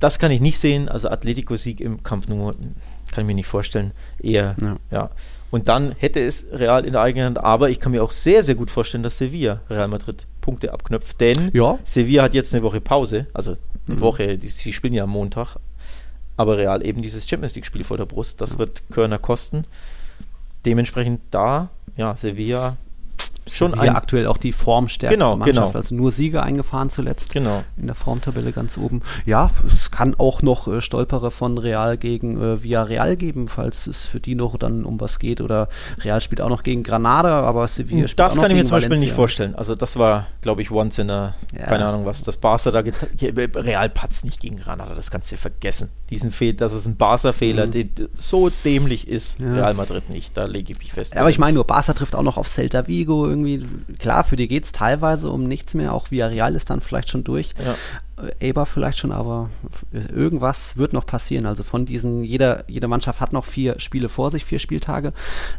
[0.00, 0.88] das kann ich nicht sehen.
[0.88, 2.52] Also Atletico-Sieg im Camp Nou
[3.12, 3.92] kann ich mir nicht vorstellen.
[4.20, 4.76] Eher, ja.
[4.90, 5.10] ja.
[5.52, 7.38] Und dann hätte es Real in der eigenen Hand.
[7.38, 11.20] Aber ich kann mir auch sehr, sehr gut vorstellen, dass Sevilla Real Madrid Punkte abknöpft.
[11.20, 11.78] Denn ja.
[11.84, 13.26] Sevilla hat jetzt eine Woche Pause.
[13.34, 13.56] Also
[13.86, 14.00] eine mhm.
[14.00, 15.56] Woche, die, die, spielen ja am Montag.
[16.38, 18.40] Aber Real eben dieses Champions League-Spiel vor der Brust.
[18.40, 19.66] Das wird Körner kosten.
[20.64, 22.78] Dementsprechend da, ja, Sevilla
[23.50, 25.68] schon ein, aktuell auch die formstärkste genau, Mannschaft.
[25.68, 25.78] Genau.
[25.78, 27.32] Also nur Siege eingefahren zuletzt.
[27.32, 27.64] Genau.
[27.76, 29.02] In der Formtabelle ganz oben.
[29.26, 34.04] Ja, es kann auch noch äh, Stolperer von Real gegen äh, Villarreal geben, falls es
[34.04, 35.40] für die noch dann um was geht.
[35.40, 35.68] Oder
[36.02, 38.76] Real spielt auch noch gegen Granada, aber Sevilla spielt Das auch kann ich mir zum
[38.76, 39.06] Beispiel Valencia.
[39.06, 39.54] nicht vorstellen.
[39.54, 41.66] Also das war, glaube ich, once in a, ja.
[41.66, 45.40] keine Ahnung was, das Barca da Real patzt nicht gegen Granada, das kannst du dir
[45.40, 45.90] vergessen.
[46.10, 47.70] Diesen Fehler, das ist ein Barca-Fehler, mhm.
[47.70, 47.84] der
[48.18, 49.54] so dämlich ist, ja.
[49.54, 51.14] Real Madrid nicht, da lege ich mich fest.
[51.14, 53.66] Ja, aber ich meine nur, Barca trifft auch noch auf Celta Vigo irgendwie,
[53.98, 55.94] klar, für die geht es teilweise um nichts mehr.
[55.94, 57.54] Auch Villarreal ist dann vielleicht schon durch.
[57.58, 58.24] Ja.
[58.24, 59.50] Äh, Eber vielleicht schon, aber
[59.92, 61.46] irgendwas wird noch passieren.
[61.46, 65.12] Also von diesen, jeder, jede Mannschaft hat noch vier Spiele vor sich, vier Spieltage.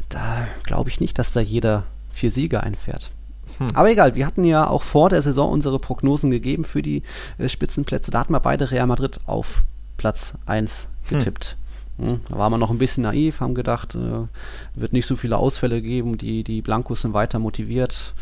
[0.09, 3.11] Da glaube ich nicht, dass da jeder vier Siege einfährt.
[3.57, 3.71] Hm.
[3.73, 7.03] Aber egal, wir hatten ja auch vor der Saison unsere Prognosen gegeben für die
[7.37, 8.11] äh, Spitzenplätze.
[8.11, 9.63] Da hatten wir beide Real Madrid auf
[9.97, 11.17] Platz 1 hm.
[11.17, 11.57] getippt.
[11.57, 11.62] Hm.
[12.03, 14.27] Hm, da waren wir noch ein bisschen naiv, haben gedacht, äh,
[14.75, 18.13] wird nicht so viele Ausfälle geben, die, die Blancos sind weiter motiviert.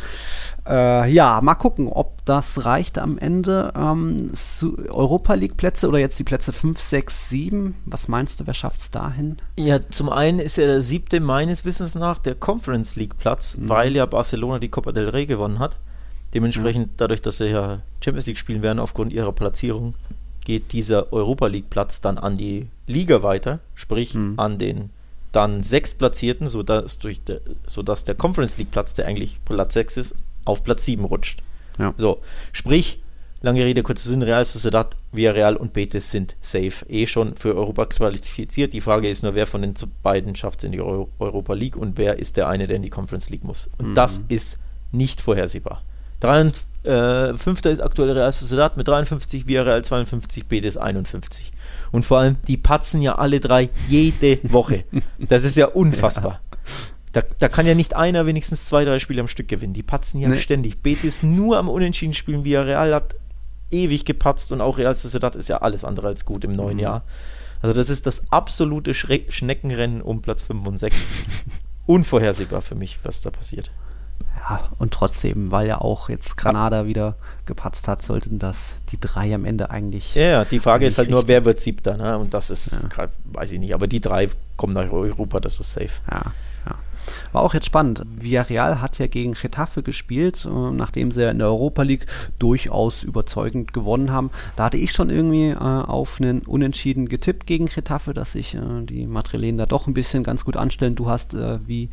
[0.68, 3.74] Äh, ja, mal gucken, ob das reicht am Ende.
[3.76, 4.32] Ähm,
[4.90, 8.80] Europa League Plätze oder jetzt die Plätze 5, 6, 7, was meinst du, wer schafft
[8.80, 9.38] es dahin?
[9.58, 13.70] Ja, zum einen ist ja der siebte meines Wissens nach der Conference League Platz, mhm.
[13.70, 15.80] weil ja Barcelona die Copa del Rey gewonnen hat.
[16.34, 16.94] Dementsprechend, ja.
[16.98, 19.96] dadurch, dass sie ja Champions League spielen werden aufgrund ihrer Platzierung,
[20.44, 24.34] geht dieser Europa League Platz dann an die Liga weiter, sprich mhm.
[24.38, 24.89] an den
[25.32, 29.98] dann sechs Platzierten, sodass, durch der, sodass der Conference League Platz, der eigentlich Platz 6
[29.98, 31.42] ist, auf Platz 7 rutscht.
[31.80, 31.94] Ja.
[31.96, 32.20] So,
[32.52, 33.02] sprich,
[33.42, 37.86] lange Rede, kurzer Sinn, Real Sociedad, Villarreal und Betis sind safe, eh schon für Europa
[37.86, 38.74] qualifiziert.
[38.74, 39.74] Die Frage ist nur, wer von den
[40.04, 42.84] beiden schafft es in die Euro Europa League und wer ist der eine, der in
[42.84, 43.70] die Conference League muss.
[43.78, 43.96] Und mhm.
[43.96, 44.60] das ist
[44.92, 45.82] nicht vorhersehbar.
[46.20, 51.52] 53 äh, Fünfter ist aktuell Real Sociedad mit 53, Villarreal 52, Betis 51.
[51.92, 54.86] Und vor allem, die patzen ja alle drei jede Woche.
[55.20, 56.42] Das ist ja unfassbar.
[57.14, 57.22] Ja.
[57.24, 59.74] Da, da, kann ja nicht einer wenigstens zwei, drei Spiele am Stück gewinnen.
[59.74, 60.40] Die patzen ja nee.
[60.40, 60.82] ständig.
[60.82, 62.46] Betis nur am Unentschieden spielen.
[62.46, 63.16] Villarreal hat
[63.70, 66.84] ewig gepatzt und auch Real Sociedad ist ja alles andere als gut im neuen mhm.
[66.84, 67.04] Jahr.
[67.62, 71.10] Also das ist das absolute Schre Schneckenrennen um Platz 5 und 6.
[71.86, 73.72] Unvorhersehbar für mich, was da passiert.
[74.38, 77.16] Ja, und trotzdem, weil ja auch jetzt Granada wieder
[77.46, 80.16] gepatzt hat, sollten das die drei am Ende eigentlich.
[80.16, 82.18] Ja, ja die Frage ist halt nur, wer wird siebter, ne?
[82.18, 83.08] Und das ist, ja.
[83.26, 85.90] weiß ich nicht, aber die drei kommen nach Europa, das ist safe.
[86.10, 86.34] Ja.
[87.32, 88.04] War auch jetzt spannend.
[88.16, 92.06] Villarreal hat ja gegen Getafe gespielt, äh, nachdem sie in der Europa League
[92.39, 94.32] durchaus überzeugend gewonnen haben.
[94.56, 98.60] Da hatte ich schon irgendwie äh, auf einen Unentschieden getippt gegen Getafe, dass sich äh,
[98.84, 100.95] die Madrilenen da doch ein bisschen ganz gut anstellen.
[100.95, 101.36] Du hast
[101.66, 101.89] wie,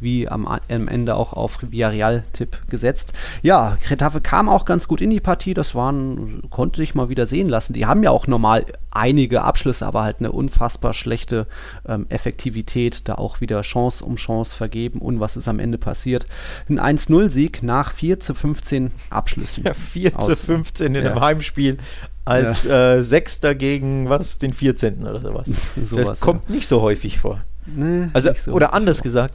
[0.00, 3.12] wie am, am, Ende auch auf Villarreal-Tipp gesetzt.
[3.42, 5.54] Ja, Getafe kam auch ganz gut in die Partie.
[5.54, 7.72] Das waren, konnte sich mal wieder sehen lassen.
[7.72, 11.46] Die haben ja auch normal einige Abschlüsse, aber halt eine unfassbar schlechte
[11.86, 15.00] ähm, Effektivität, da auch wieder Chance um Chance vergeben.
[15.00, 16.26] Und was ist am Ende passiert?
[16.68, 19.64] Ein 1-0-Sieg nach 4 zu 15 Abschlüssen.
[19.72, 21.10] Ja, 4 aus, zu 15 in ja.
[21.10, 21.78] einem Heimspiel
[22.24, 22.94] als ja.
[22.94, 25.06] äh, Sechster gegen was, den 14.
[25.06, 25.72] oder sowas.
[25.82, 26.54] sowas das kommt ja.
[26.54, 27.44] nicht so häufig vor.
[27.66, 29.34] Nee, also, so oder anders gesagt,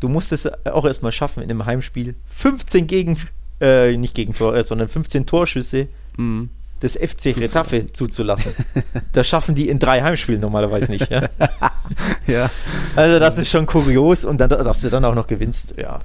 [0.00, 3.18] du musst es auch erstmal schaffen in einem Heimspiel 15 gegen,
[3.60, 6.50] äh, nicht Gegentor, äh, sondern 15 Torschüsse mhm
[6.84, 8.52] des FC Retafe zuzulassen.
[9.12, 11.10] das schaffen die in drei Heimspielen normalerweise nicht.
[11.10, 11.28] Ja?
[12.26, 12.50] ja.
[12.94, 15.98] Also das ist schon kurios und dann, dass du dann auch noch gewinnst, ja.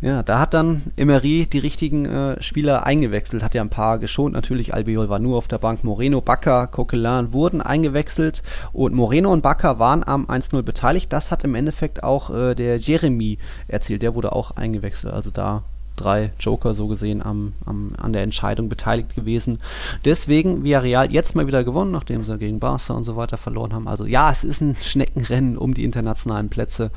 [0.00, 4.32] Ja, da hat dann Emery die richtigen äh, Spieler eingewechselt, hat ja ein paar geschont.
[4.32, 5.84] Natürlich, Albiol war nur auf der Bank.
[5.84, 8.42] Moreno, Bakker, Coquelin wurden eingewechselt
[8.72, 11.12] und Moreno und Bakker waren am 1-0 beteiligt.
[11.12, 14.02] Das hat im Endeffekt auch äh, der Jeremy erzielt.
[14.02, 15.12] Der wurde auch eingewechselt.
[15.12, 15.64] Also da
[15.98, 19.60] drei Joker so gesehen am, am, an der Entscheidung beteiligt gewesen.
[20.04, 23.88] Deswegen Villarreal jetzt mal wieder gewonnen, nachdem sie gegen Barca und so weiter verloren haben.
[23.88, 26.90] Also ja, es ist ein Schneckenrennen um die internationalen Plätze,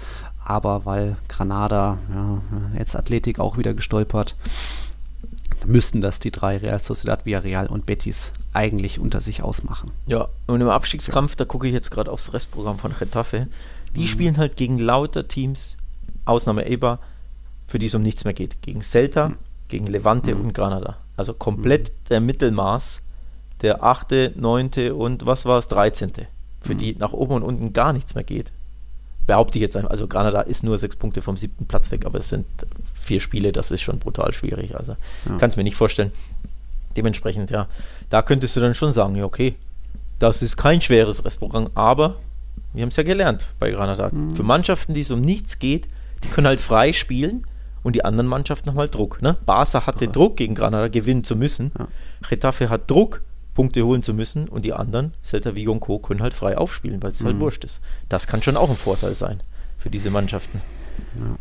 [0.44, 2.42] aber weil Granada, ja,
[2.78, 4.36] jetzt Athletik auch wieder gestolpert,
[5.66, 9.92] müssten das die drei Real Sociedad, Villarreal und Betis eigentlich unter sich ausmachen.
[10.08, 13.48] Ja, und im Abstiegskampf, da gucke ich jetzt gerade aufs Restprogramm von Getafe,
[13.96, 14.08] die mhm.
[14.08, 15.78] spielen halt gegen lauter Teams,
[16.26, 17.00] Ausnahme Eber,
[17.72, 18.62] für die es um nichts mehr geht.
[18.62, 19.38] Gegen Celta, mhm.
[19.70, 20.42] gegen Levante mhm.
[20.42, 20.98] und Granada.
[21.16, 21.94] Also komplett mhm.
[22.10, 23.02] der Mittelmaß,
[23.62, 24.92] der 8., 9.
[24.92, 26.12] und was war es, 13.
[26.60, 28.52] Für die nach oben und unten gar nichts mehr geht.
[29.26, 32.20] Behaupte ich jetzt einfach, also Granada ist nur sechs Punkte vom siebten Platz weg, aber
[32.20, 32.46] es sind
[32.94, 34.76] vier Spiele, das ist schon brutal schwierig.
[34.76, 34.98] Also
[35.28, 35.38] ja.
[35.38, 36.12] kann es mir nicht vorstellen.
[36.98, 37.68] Dementsprechend, ja,
[38.10, 39.56] da könntest du dann schon sagen, ja, okay,
[40.20, 42.18] das ist kein schweres Restprogramm, aber
[42.74, 44.10] wir haben es ja gelernt bei Granada.
[44.12, 44.36] Mhm.
[44.36, 45.88] Für Mannschaften, die es um nichts geht,
[46.24, 47.46] die können halt frei spielen
[47.84, 49.22] und die anderen Mannschaften nochmal Druck.
[49.22, 49.38] Ne?
[49.46, 50.12] Barca hatte ja.
[50.12, 51.72] Druck, gegen Granada gewinnen zu müssen.
[51.78, 51.88] Ja.
[52.30, 53.22] Getafe hat Druck,
[53.54, 57.02] Punkte holen zu müssen und die anderen, Celta Vigo und Co., können halt frei aufspielen,
[57.04, 57.34] weil es halt mhm.
[57.34, 57.82] halt wurscht ist.
[58.10, 59.42] Das kann schon auch ein Vorteil sein
[59.78, 60.62] für diese Mannschaften.
[61.20, 61.36] Ja.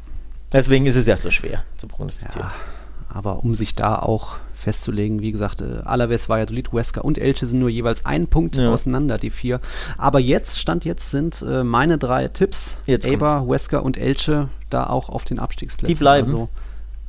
[0.52, 2.48] Deswegen ist es ja so schwer zu prognostizieren.
[2.48, 5.20] Ja, aber um sich da auch festzulegen.
[5.20, 8.70] Wie gesagt, äh, Alaves, Valladolid, Huesca und Elche sind nur jeweils ein Punkt ja.
[8.70, 9.60] auseinander, die vier.
[9.98, 14.86] Aber jetzt, Stand jetzt, sind äh, meine drei Tipps, jetzt Eber, Huesca und Elche, da
[14.86, 15.94] auch auf den Abstiegsplätzen.
[15.94, 16.28] Die bleiben.
[16.28, 16.48] Also,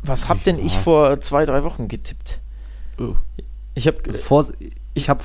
[0.03, 2.39] Was hab denn ich vor zwei, drei Wochen getippt?
[2.99, 3.15] Oh.
[3.73, 4.53] Ich habe also
[4.93, 5.23] ich habe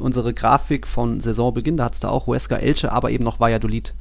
[0.00, 3.94] unsere Grafik von Saisonbeginn, da hat es da auch Huesca, Elche, aber eben noch Valladolid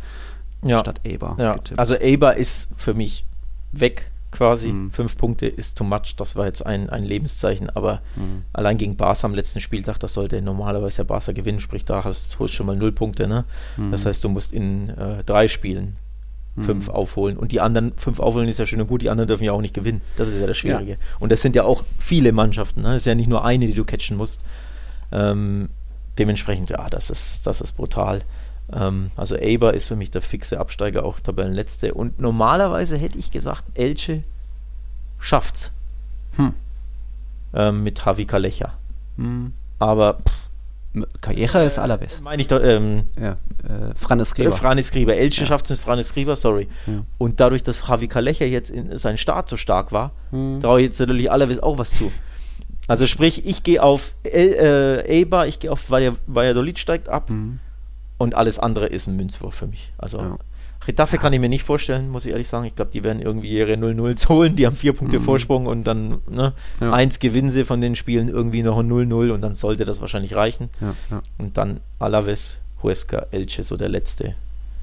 [0.64, 0.80] ja.
[0.80, 1.58] statt Eber ja.
[1.78, 3.26] Also Eber ist für mich
[3.72, 4.72] weg quasi.
[4.72, 4.92] Mhm.
[4.92, 6.16] Fünf Punkte ist too much.
[6.18, 7.70] Das war jetzt ein, ein Lebenszeichen.
[7.70, 8.44] Aber mhm.
[8.54, 11.60] allein gegen Barca am letzten Spieltag, das sollte normalerweise der Barca gewinnen.
[11.60, 13.28] Sprich, da hast du schon mal null Punkte.
[13.28, 13.46] Ne?
[13.78, 13.92] Mhm.
[13.92, 15.98] Das heißt, du musst in äh, drei Spielen
[16.58, 16.94] fünf mhm.
[16.94, 17.38] aufholen.
[17.38, 19.62] Und die anderen fünf aufholen ist ja schön und gut, die anderen dürfen ja auch
[19.62, 20.02] nicht gewinnen.
[20.18, 20.92] Das ist ja das Schwierige.
[20.92, 20.98] Ja.
[21.20, 22.82] Und das sind ja auch viele Mannschaften.
[22.82, 22.90] Ne?
[22.90, 24.42] Das ist ja nicht nur eine, die du catchen musst.
[25.12, 25.70] Ähm,
[26.18, 28.22] dementsprechend, ja, das ist, das ist brutal.
[28.72, 31.94] Ähm, also Eber ist für mich der fixe Absteiger, auch Tabellenletzte.
[31.94, 34.24] Und normalerweise hätte ich gesagt, Elche
[35.20, 35.72] schafft's.
[36.38, 36.54] Hm.
[37.54, 38.74] Ähm, mit Javi Kalecha.
[39.18, 39.54] Hm.
[39.80, 40.18] Aber
[41.22, 42.22] Calleja ist Alaves.
[42.22, 44.50] Meine ich doch, ähm, ja, äh, Franes Skriber.
[44.50, 45.16] Äh, Franes Skriber.
[45.16, 45.48] Elche ja.
[45.48, 46.68] schafft es mit Franes Skriber, sorry.
[46.86, 47.04] Ja.
[47.18, 50.60] Und dadurch, dass Javi Calleja jetzt in seinem Start so stark war, hm.
[50.62, 52.12] traue ich jetzt natürlich Alaves auch was zu.
[52.88, 54.54] Also sprich, ich gehe auf El,
[55.08, 57.30] äh, Eibar, ich gehe auf Valladolid steigt ab.
[57.30, 57.60] Hm.
[58.18, 59.92] Und alles andere ist ein Münzwurf für mich.
[59.98, 60.38] Also ja.
[60.88, 61.22] Retafe ja.
[61.22, 62.66] kann ich mir nicht vorstellen, muss ich ehrlich sagen.
[62.66, 64.56] Ich glaube, die werden irgendwie ihre 0-0 holen.
[64.56, 65.24] Die haben vier Punkte mhm.
[65.24, 66.92] Vorsprung und dann ne, ja.
[66.92, 70.36] eins gewinnen sie von den Spielen irgendwie noch ein 0-0 und dann sollte das wahrscheinlich
[70.36, 70.70] reichen.
[70.80, 74.36] Ja, und dann Alaves, Huesca, Elche, so der letzte.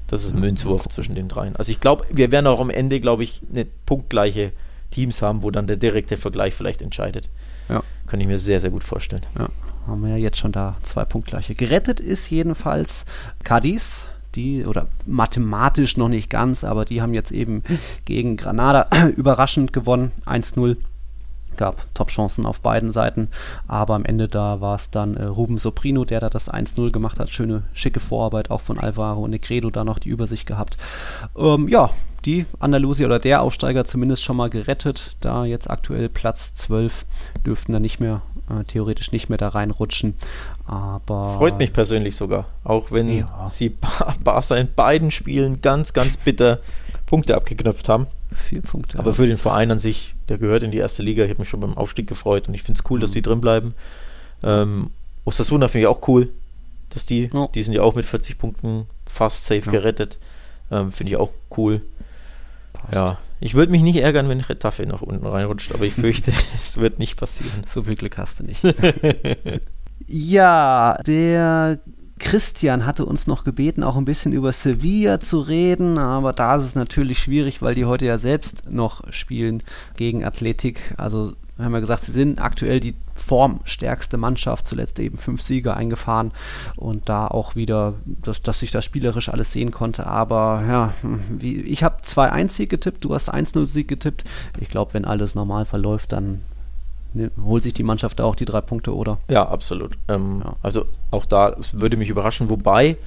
[0.07, 1.55] Das ist ein Münzwurf zwischen den dreien.
[1.55, 4.51] Also ich glaube, wir werden auch am Ende, glaube ich, eine punktgleiche
[4.91, 7.29] Teams haben, wo dann der direkte Vergleich vielleicht entscheidet.
[8.05, 9.25] Kann ich mir sehr, sehr gut vorstellen.
[9.39, 9.49] Ja
[9.87, 11.55] haben wir ja jetzt schon da zwei Punktgleiche.
[11.55, 13.05] Gerettet ist jedenfalls
[13.43, 17.63] Cadiz, die, oder mathematisch noch nicht ganz, aber die haben jetzt eben
[18.05, 20.77] gegen Granada überraschend gewonnen, 1-0
[21.55, 23.29] gab Top-Chancen auf beiden Seiten,
[23.67, 27.19] aber am Ende da war es dann äh, Ruben Soprino, der da das 1-0 gemacht
[27.19, 27.29] hat.
[27.29, 30.77] Schöne, schicke Vorarbeit auch von Alvaro und Negredo da noch die Übersicht gehabt.
[31.37, 31.91] Ähm, ja,
[32.25, 37.05] die Andalusier oder der Aufsteiger zumindest schon mal gerettet, da jetzt aktuell Platz 12
[37.45, 40.15] dürften da nicht mehr äh, theoretisch nicht mehr da reinrutschen.
[40.65, 43.47] Aber freut mich persönlich sogar, auch wenn ja.
[43.49, 43.69] sie
[44.23, 46.59] Barca in beiden Spielen ganz, ganz bitter
[47.05, 48.07] Punkte abgeknöpft haben.
[48.35, 48.97] Vier Punkte.
[48.97, 51.23] Aber für den Verein an sich, der gehört in die erste Liga.
[51.23, 53.01] Ich habe mich schon beim Aufstieg gefreut und ich finde es cool, mhm.
[53.01, 53.75] dass die drin bleiben.
[54.43, 54.89] Ähm,
[55.25, 56.29] Osasuna finde ich auch cool,
[56.89, 57.47] dass die, ja.
[57.53, 59.71] die sind ja auch mit 40 Punkten fast safe ja.
[59.71, 60.17] gerettet.
[60.71, 61.81] Ähm, finde ich auch cool.
[62.83, 62.95] Passt.
[62.95, 66.77] Ja, ich würde mich nicht ärgern, wenn Retafe noch unten reinrutscht, aber ich fürchte, es
[66.79, 67.63] wird nicht passieren.
[67.67, 68.63] So viel Glück hast du nicht.
[70.07, 71.79] ja, der
[72.19, 76.63] Christian hatte uns noch gebeten, auch ein bisschen über Sevilla zu reden, aber da ist
[76.63, 79.61] es natürlich schwierig, weil die heute ja selbst noch spielen
[79.97, 80.93] gegen Athletik.
[80.97, 85.75] Also wir haben ja gesagt, sie sind aktuell die formstärkste Mannschaft, zuletzt eben fünf Siege
[85.75, 86.31] eingefahren
[86.75, 90.07] und da auch wieder, dass, dass ich das spielerisch alles sehen konnte.
[90.07, 90.93] Aber ja,
[91.29, 94.23] wie, ich habe 2-1-Sieg getippt, du hast 1-0-Sieg getippt.
[94.59, 96.41] Ich glaube, wenn alles normal verläuft, dann
[97.13, 99.19] ne, holt sich die Mannschaft da auch die drei Punkte, oder?
[99.29, 99.97] Ja, absolut.
[100.07, 100.55] Ähm, ja.
[100.61, 102.97] Also auch da würde mich überraschen, wobei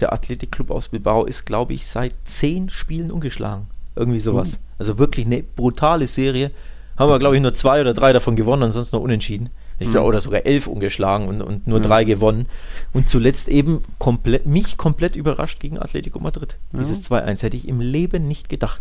[0.00, 3.66] der Athletikclub aus Bilbao ist, glaube ich, seit zehn Spielen ungeschlagen.
[3.94, 4.52] Irgendwie sowas.
[4.52, 4.62] Mhm.
[4.78, 6.50] Also wirklich eine brutale Serie
[6.96, 9.50] haben wir, glaube ich, nur zwei oder drei davon gewonnen und sonst nur unentschieden.
[9.78, 10.08] Ich glaube, mhm.
[10.08, 11.86] oder sogar elf ungeschlagen und, und nur ja.
[11.86, 12.46] drei gewonnen.
[12.94, 16.56] Und zuletzt eben komplett, mich komplett überrascht gegen Atletico Madrid.
[16.72, 16.78] Ja.
[16.78, 18.80] Dieses 2-1 hätte ich im Leben nicht gedacht.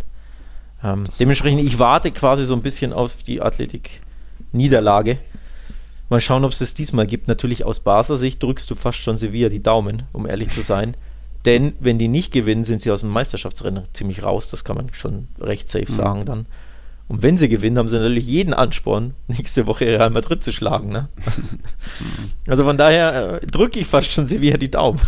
[0.83, 5.17] Ähm, dementsprechend, ich warte quasi so ein bisschen auf die Athletik-Niederlage.
[6.09, 7.27] Mal schauen, ob es das diesmal gibt.
[7.27, 10.95] Natürlich aus Basler Sicht drückst du fast schon Sevilla die Daumen, um ehrlich zu sein.
[11.45, 14.49] Denn wenn die nicht gewinnen, sind sie aus dem Meisterschaftsrennen ziemlich raus.
[14.49, 15.95] Das kann man schon recht safe mhm.
[15.95, 16.45] sagen dann.
[17.07, 20.91] Und wenn sie gewinnen, haben sie natürlich jeden Ansporn, nächste Woche Real Madrid zu schlagen.
[20.91, 21.09] Ne?
[22.47, 24.99] also von daher äh, drücke ich fast schon Sevilla die Daumen.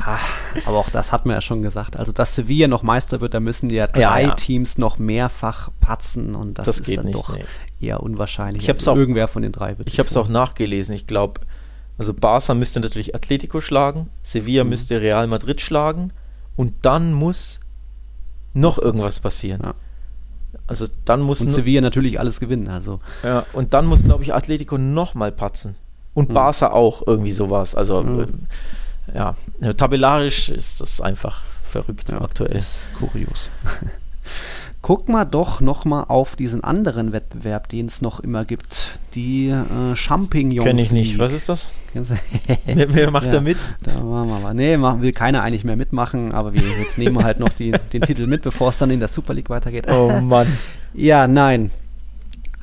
[0.00, 0.18] ja,
[0.64, 1.98] aber auch das hat man ja schon gesagt.
[1.98, 4.34] Also, dass Sevilla noch Meister wird, da müssen ja drei ja, ja.
[4.34, 7.44] Teams noch mehrfach patzen und das, das ist dann nicht, doch nee.
[7.80, 8.62] eher unwahrscheinlich.
[8.62, 10.94] Ich also auch, irgendwer von den drei wird Ich habe es auch nachgelesen.
[10.94, 11.42] Ich glaube,
[11.98, 14.70] also Barca müsste natürlich Atletico schlagen, Sevilla mhm.
[14.70, 16.12] müsste Real Madrid schlagen
[16.56, 17.60] und dann muss
[18.54, 19.60] noch irgendwas passieren.
[19.62, 19.74] Ja.
[20.66, 21.40] Also dann muss.
[21.40, 22.68] Und Sevilla natürlich alles gewinnen.
[22.68, 23.00] Also.
[23.22, 25.76] Ja, und dann muss, glaube ich, Atletico nochmal patzen.
[26.14, 26.34] Und hm.
[26.34, 27.74] Barca auch irgendwie sowas.
[27.74, 28.20] Also hm.
[28.20, 29.36] äh, ja,
[29.76, 32.62] tabellarisch ist das einfach verrückt ja, aktuell.
[32.98, 33.50] kurios.
[34.80, 38.98] Guck mal doch noch mal auf diesen anderen Wettbewerb, den es noch immer gibt.
[39.14, 40.64] Die äh, Champignons.
[40.64, 41.18] Kenne ich nicht.
[41.18, 41.72] Was ist das?
[42.64, 43.58] wer, wer, macht ja, da mit?
[43.82, 44.54] Da machen wir mal.
[44.54, 47.72] Nee, machen, will keiner eigentlich mehr mitmachen, aber wir jetzt nehmen wir halt noch die,
[47.92, 49.90] den Titel mit, bevor es dann in der Super League weitergeht.
[49.90, 50.46] Oh Mann.
[50.94, 51.72] ja, nein.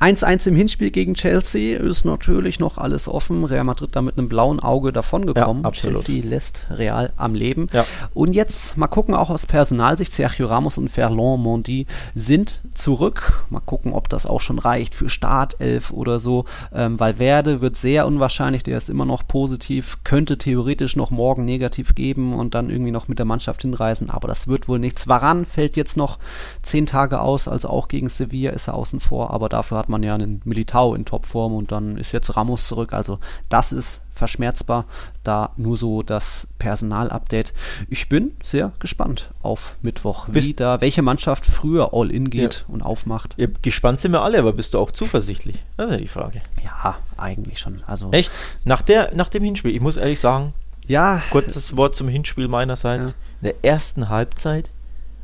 [0.00, 3.44] 1-1 im Hinspiel gegen Chelsea ist natürlich noch alles offen.
[3.44, 5.64] Real Madrid da mit einem blauen Auge davongekommen.
[5.64, 7.66] Ja, Chelsea lässt Real am Leben.
[7.72, 7.86] Ja.
[8.12, 13.44] Und jetzt mal gucken, auch aus Personalsicht, Sergio Ramos und Ferland Mondi sind zurück.
[13.48, 16.44] Mal gucken, ob das auch schon reicht für Startelf oder so.
[16.74, 21.94] Ähm, Valverde wird sehr unwahrscheinlich, der ist immer noch positiv, könnte theoretisch noch morgen negativ
[21.94, 25.08] geben und dann irgendwie noch mit der Mannschaft hinreisen, aber das wird wohl nichts.
[25.08, 26.18] Varan fällt jetzt noch
[26.62, 29.90] zehn Tage aus, also auch gegen Sevilla ist er außen vor, aber dafür hat hat
[29.90, 32.92] man ja einen Militao in Topform und dann ist jetzt Ramos zurück.
[32.92, 34.84] Also das ist verschmerzbar.
[35.22, 37.54] Da nur so das Personalupdate.
[37.88, 42.74] Ich bin sehr gespannt auf Mittwoch, bist wie da welche Mannschaft früher All-In geht ja.
[42.74, 43.34] und aufmacht.
[43.36, 45.62] Ja, gespannt sind wir alle, aber bist du auch zuversichtlich?
[45.76, 46.40] Das ist ja die Frage.
[46.64, 47.84] Ja, eigentlich schon.
[47.86, 48.32] Also Echt?
[48.64, 50.52] Nach, der, nach dem Hinspiel, ich muss ehrlich sagen,
[50.88, 51.22] ja.
[51.30, 53.12] kurzes Wort zum Hinspiel meinerseits.
[53.12, 53.16] Ja.
[53.42, 54.70] In der ersten Halbzeit,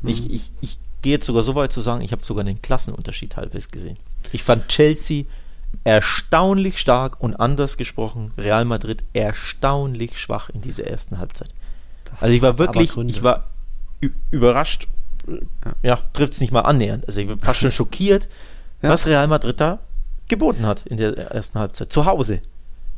[0.02, 0.08] mhm.
[0.10, 3.36] ich, ich, ich gehe jetzt sogar so weit zu sagen, ich habe sogar einen Klassenunterschied
[3.36, 3.96] halbwegs gesehen.
[4.32, 5.24] Ich fand Chelsea
[5.84, 11.50] erstaunlich stark und anders gesprochen Real Madrid erstaunlich schwach in dieser ersten Halbzeit.
[12.04, 13.48] Das also ich war wirklich, ich war
[14.30, 14.86] überrascht,
[15.26, 17.06] ja, ja trifft es nicht mal annähernd.
[17.06, 18.28] Also ich war fast schon schockiert,
[18.80, 18.90] ja.
[18.90, 19.80] was Real Madrid da
[20.28, 21.92] geboten hat in der ersten Halbzeit.
[21.92, 22.40] Zu Hause,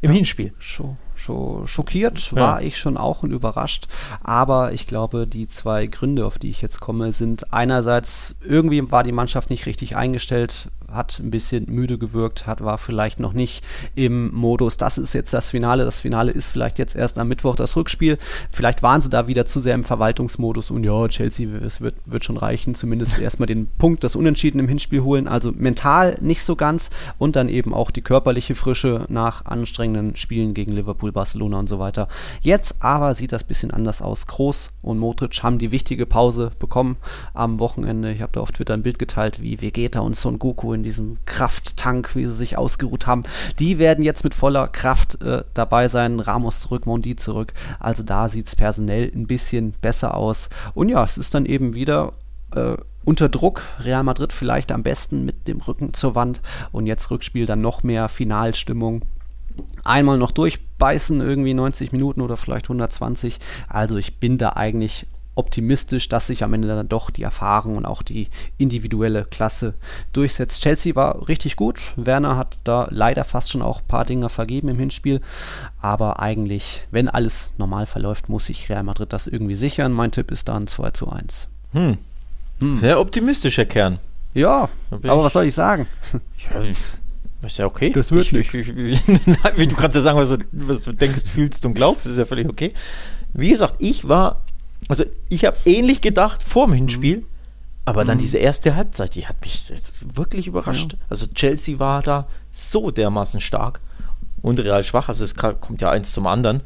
[0.00, 0.16] im ja.
[0.16, 0.52] Hinspiel.
[0.58, 2.66] Schon schockiert war ja.
[2.66, 3.86] ich schon auch und überrascht.
[4.22, 9.02] Aber ich glaube, die zwei Gründe, auf die ich jetzt komme, sind einerseits, irgendwie war
[9.02, 13.64] die Mannschaft nicht richtig eingestellt, hat ein bisschen müde gewirkt, hat, war vielleicht noch nicht
[13.94, 17.56] im Modus, das ist jetzt das Finale, das Finale ist vielleicht jetzt erst am Mittwoch
[17.56, 18.18] das Rückspiel.
[18.50, 22.24] Vielleicht waren sie da wieder zu sehr im Verwaltungsmodus und ja, Chelsea, es wird, wird
[22.24, 25.28] schon reichen, zumindest erstmal den Punkt, das Unentschieden im Hinspiel holen.
[25.28, 30.54] Also mental nicht so ganz und dann eben auch die körperliche Frische nach anstrengenden Spielen
[30.54, 32.08] gegen Liverpool, Barcelona und so weiter.
[32.40, 34.26] Jetzt aber sieht das ein bisschen anders aus.
[34.26, 36.96] Groß und Modric haben die wichtige Pause bekommen
[37.32, 38.12] am Wochenende.
[38.12, 41.18] Ich habe da auf Twitter ein Bild geteilt, wie Vegeta und Son Goku in diesem
[41.26, 43.24] Krafttank, wie sie sich ausgeruht haben.
[43.58, 46.20] Die werden jetzt mit voller Kraft äh, dabei sein.
[46.20, 47.54] Ramos zurück, Mondi zurück.
[47.80, 50.48] Also da sieht es personell ein bisschen besser aus.
[50.74, 52.12] Und ja, es ist dann eben wieder
[52.54, 53.62] äh, unter Druck.
[53.80, 56.42] Real Madrid vielleicht am besten mit dem Rücken zur Wand.
[56.72, 59.02] Und jetzt Rückspiel dann noch mehr Finalstimmung
[59.84, 63.38] einmal noch durchbeißen, irgendwie 90 Minuten oder vielleicht 120.
[63.68, 67.86] Also ich bin da eigentlich optimistisch, dass sich am Ende dann doch die Erfahrung und
[67.86, 68.28] auch die
[68.58, 69.74] individuelle Klasse
[70.12, 70.62] durchsetzt.
[70.62, 71.80] Chelsea war richtig gut.
[71.96, 75.20] Werner hat da leider fast schon auch ein paar Dinger vergeben im Hinspiel.
[75.80, 79.92] Aber eigentlich, wenn alles normal verläuft, muss sich Real Madrid das irgendwie sichern.
[79.92, 81.48] Mein Tipp ist dann 2 zu 1.
[81.72, 81.98] Hm.
[82.60, 82.78] Hm.
[82.78, 83.98] Sehr optimistischer Kern.
[84.34, 85.86] Ja, aber was soll ich sagen?
[86.52, 86.62] Ja,
[87.46, 87.90] ist ja okay.
[87.90, 89.00] Das wird ich, ich, ich,
[89.68, 92.48] Du kannst ja sagen, was du, was du denkst, fühlst und glaubst, ist ja völlig
[92.48, 92.72] okay.
[93.32, 94.42] Wie gesagt, ich war,
[94.88, 97.26] also ich habe ähnlich gedacht vor dem Hinspiel, mhm.
[97.84, 98.22] aber dann mhm.
[98.22, 100.92] diese erste Halbzeit, die hat mich wirklich überrascht.
[100.92, 100.98] Ja.
[101.08, 103.80] Also Chelsea war da so dermaßen stark
[104.42, 106.60] und real schwach, also es kommt ja eins zum anderen.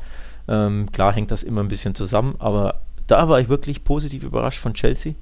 [0.49, 4.59] Ähm, klar hängt das immer ein bisschen zusammen, aber da war ich wirklich positiv überrascht
[4.59, 5.15] von Chelsea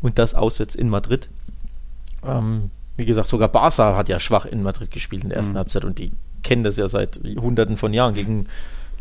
[0.00, 1.28] und das auswärts in Madrid.
[2.24, 5.58] Ähm, wie gesagt, sogar Barca hat ja schwach in Madrid gespielt in der ersten mhm.
[5.58, 8.46] Halbzeit und die kennen das ja seit hunderten von Jahren gegen,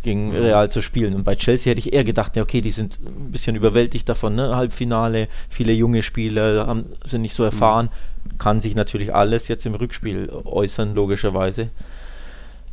[0.04, 1.14] gegen Real zu spielen.
[1.16, 4.36] Und bei Chelsea hätte ich eher gedacht, ja, okay, die sind ein bisschen überwältigt davon,
[4.36, 4.56] ne?
[4.56, 7.48] Halbfinale, viele junge Spieler haben, sind nicht so mhm.
[7.48, 7.90] erfahren.
[8.24, 8.38] Mhm.
[8.38, 11.70] Kann sich natürlich alles jetzt im Rückspiel äußern, logischerweise.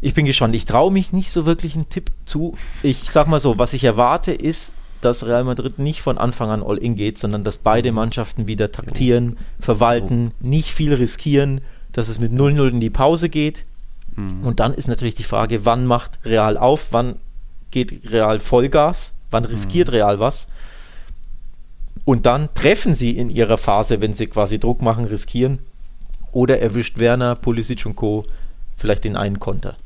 [0.01, 0.55] Ich bin gespannt.
[0.55, 2.55] Ich traue mich nicht so wirklich einen Tipp zu.
[2.83, 6.62] Ich sag mal so, was ich erwarte, ist dass Real Madrid nicht von Anfang an
[6.62, 11.61] all in geht, sondern dass beide Mannschaften wieder taktieren, verwalten, nicht viel riskieren,
[11.93, 13.64] dass es mit 0-0 in die Pause geht.
[14.17, 14.45] Mhm.
[14.45, 17.17] Und dann ist natürlich die Frage, wann macht Real auf, wann
[17.71, 19.95] geht Real Vollgas, wann riskiert mhm.
[19.95, 20.49] Real was.
[22.05, 25.59] Und dann treffen sie in ihrer Phase, wenn sie quasi Druck machen, riskieren.
[26.33, 28.25] Oder erwischt Werner, Pulisic und Co.
[28.77, 29.77] vielleicht den einen Konter.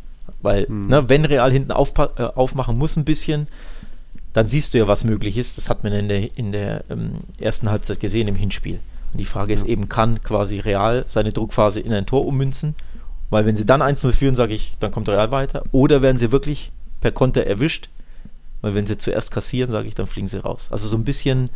[0.42, 0.88] Weil, mhm.
[0.88, 3.48] ne, wenn Real hinten auf, äh, aufmachen muss ein bisschen,
[4.32, 5.58] dann siehst du ja, was möglich ist.
[5.58, 8.80] Das hat man in der, in der ähm, ersten Halbzeit gesehen im Hinspiel.
[9.12, 12.74] Und die Frage ist eben, kann quasi Real seine Druckphase in ein Tor ummünzen?
[13.30, 15.62] Weil wenn sie dann 1-0 führen, sage ich, dann kommt Real weiter.
[15.72, 17.88] Oder werden sie wirklich per Konter erwischt?
[18.62, 20.68] Weil wenn sie zuerst kassieren, sage ich, dann fliegen sie raus.
[20.70, 21.50] Also so ein bisschen,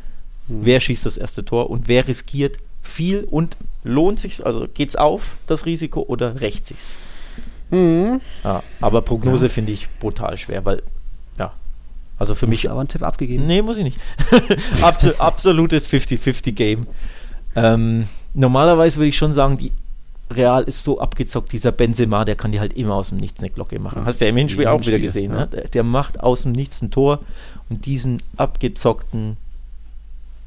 [0.48, 0.60] mhm.
[0.64, 5.36] wer schießt das erste Tor und wer riskiert viel und lohnt sich, also geht's auf,
[5.46, 6.94] das Risiko, oder rächt sich's?
[7.70, 8.20] Mhm.
[8.44, 9.52] Ja, aber Prognose ja.
[9.52, 10.82] finde ich brutal schwer, weil
[12.22, 12.70] also für mich.
[12.70, 13.48] aber einen Tipp abgegeben?
[13.48, 13.98] Nee, muss ich nicht.
[15.18, 16.86] absolutes 50-50-Game.
[17.56, 19.72] Ähm, normalerweise würde ich schon sagen, die
[20.36, 23.50] Real ist so abgezockt, dieser Benzema, der kann die halt immer aus dem Nichts eine
[23.50, 24.00] Glocke machen.
[24.00, 24.06] Ja.
[24.06, 25.32] Hast du ja im Hinspiel auch wieder gesehen.
[25.32, 25.40] Ja.
[25.40, 25.46] Ne?
[25.48, 27.20] Der, der, macht aus dem Nichts ein Tor
[27.68, 29.36] und diesen abgezockten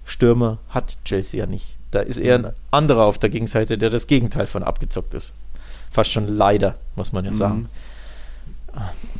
[0.06, 1.76] Stürmer hat Chelsea ja nicht.
[1.92, 5.34] Da ist eher ein anderer auf der Gegenseite, der das Gegenteil von abgezockt ist.
[5.92, 7.36] Fast schon leider, muss man ja mhm.
[7.36, 7.70] sagen.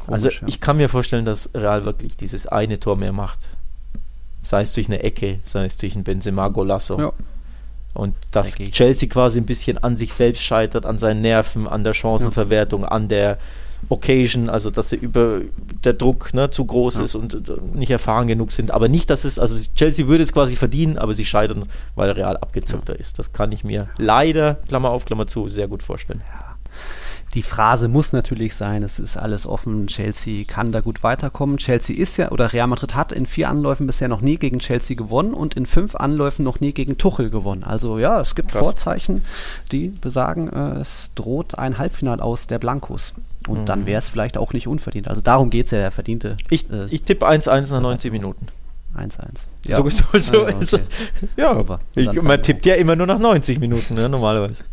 [0.08, 3.48] Also Komisch, also ich kann mir vorstellen, dass Real wirklich dieses eine Tor mehr macht.
[4.42, 7.00] Sei es durch eine Ecke, sei es durch ein Benzema Golasso.
[7.00, 7.14] Ja.
[7.96, 8.56] Und dass.
[8.56, 12.90] Chelsea quasi ein bisschen an sich selbst scheitert, an seinen Nerven, an der Chancenverwertung, ja.
[12.90, 13.40] an der
[13.90, 15.42] Occasion, also dass sie über
[15.84, 17.04] der Druck ne, zu groß ja.
[17.04, 18.72] ist und uh, nicht erfahren genug sind.
[18.72, 21.66] Aber nicht, dass es, also Chelsea würde es quasi verdienen, aber sie scheitern,
[21.96, 23.00] weil Real abgezockter ja.
[23.00, 23.18] ist.
[23.18, 26.22] Das kann ich mir leider, Klammer auf, Klammer zu, sehr gut vorstellen.
[26.28, 26.55] Ja
[27.36, 31.58] die Phrase muss natürlich sein, es ist alles offen, Chelsea kann da gut weiterkommen.
[31.58, 34.96] Chelsea ist ja, oder Real Madrid hat in vier Anläufen bisher noch nie gegen Chelsea
[34.96, 37.66] gewonnen und in fünf Anläufen noch nie gegen Tuchel gewonnen.
[37.66, 38.62] Also ja, es gibt Krass.
[38.66, 39.22] Vorzeichen,
[39.74, 43.14] die besagen, äh, es droht ein Halbfinal aus der Blancos.
[43.50, 43.66] Und mhm.
[43.66, 45.10] dann wäre es vielleicht auch nicht unverdient.
[45.10, 46.38] Also darum geht es ja, der verdiente.
[46.50, 48.48] Ich, äh, ich tippe 1-1 nach 90 Minuten.
[48.98, 49.48] 1-1.
[49.66, 49.76] Ja.
[49.76, 50.86] So, so, so, also, okay.
[51.36, 51.66] ja.
[51.96, 54.64] Ich, man tippt ja immer nur nach 90 Minuten, ne, normalerweise.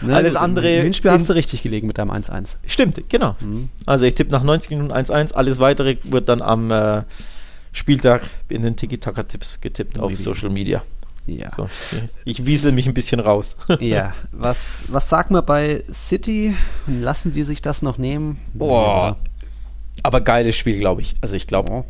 [0.00, 0.70] Ne, Alles andere.
[0.76, 2.56] Im Hinspiel hast du richtig gelegen mit deinem 1-1.
[2.66, 3.36] Stimmt, genau.
[3.40, 3.68] Mhm.
[3.86, 5.32] Also ich tippe nach 90 Minuten 1-1.
[5.32, 7.02] Alles weitere wird dann am äh,
[7.72, 10.82] Spieltag in den Tiki-Taka-Tipps getippt auf Social Media.
[11.26, 11.50] Ja.
[11.54, 11.68] So,
[12.24, 13.56] ich wiesel mich ein bisschen raus.
[13.80, 14.14] ja.
[14.32, 16.54] Was, was sagt man bei City?
[16.86, 18.38] Lassen die sich das noch nehmen?
[18.54, 19.18] Boah.
[20.02, 21.16] Aber geiles Spiel, glaube ich.
[21.20, 21.84] Also ich glaube, oh.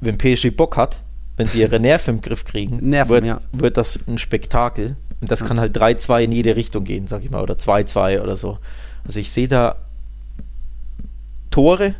[0.00, 1.02] wenn PSG Bock hat,
[1.36, 3.40] wenn sie ihre Nerven im Griff kriegen, Nerven, wird, ja.
[3.52, 4.96] wird das ein Spektakel.
[5.24, 8.36] Und das kann halt 3-2 in jede Richtung gehen, sag ich mal, oder 2-2 oder
[8.36, 8.58] so.
[9.06, 9.76] Also ich sehe da
[11.50, 11.94] Tore,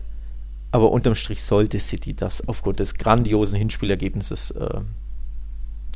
[0.73, 4.81] aber unterm Strich sollte City das aufgrund des grandiosen Hinspielergebnisses äh,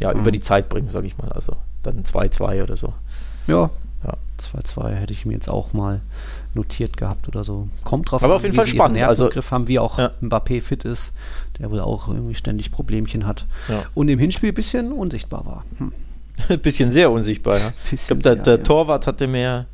[0.01, 0.20] ja, mhm.
[0.20, 1.29] über die Zeit bringen, sag ich mal.
[1.29, 2.95] Also dann 2-2 oder so.
[3.47, 3.68] Ja.
[4.39, 6.01] 2-2 hätte ich mir jetzt auch mal
[6.55, 7.68] notiert gehabt oder so.
[7.85, 9.03] Kommt drauf Aber an, auf jeden Fall spannend.
[9.03, 10.12] Also Griff haben, wie auch ja.
[10.22, 11.12] Mbappé fit ist,
[11.59, 13.45] der wohl auch irgendwie ständig Problemchen hat.
[13.68, 13.83] Ja.
[13.95, 15.64] Und im Hinspiel ein bisschen unsichtbar war.
[15.76, 15.93] Hm.
[16.49, 17.72] Ein bisschen sehr unsichtbar, ja.
[17.91, 18.62] ich glaube, der, der ja.
[18.62, 19.66] Torwart hatte mehr.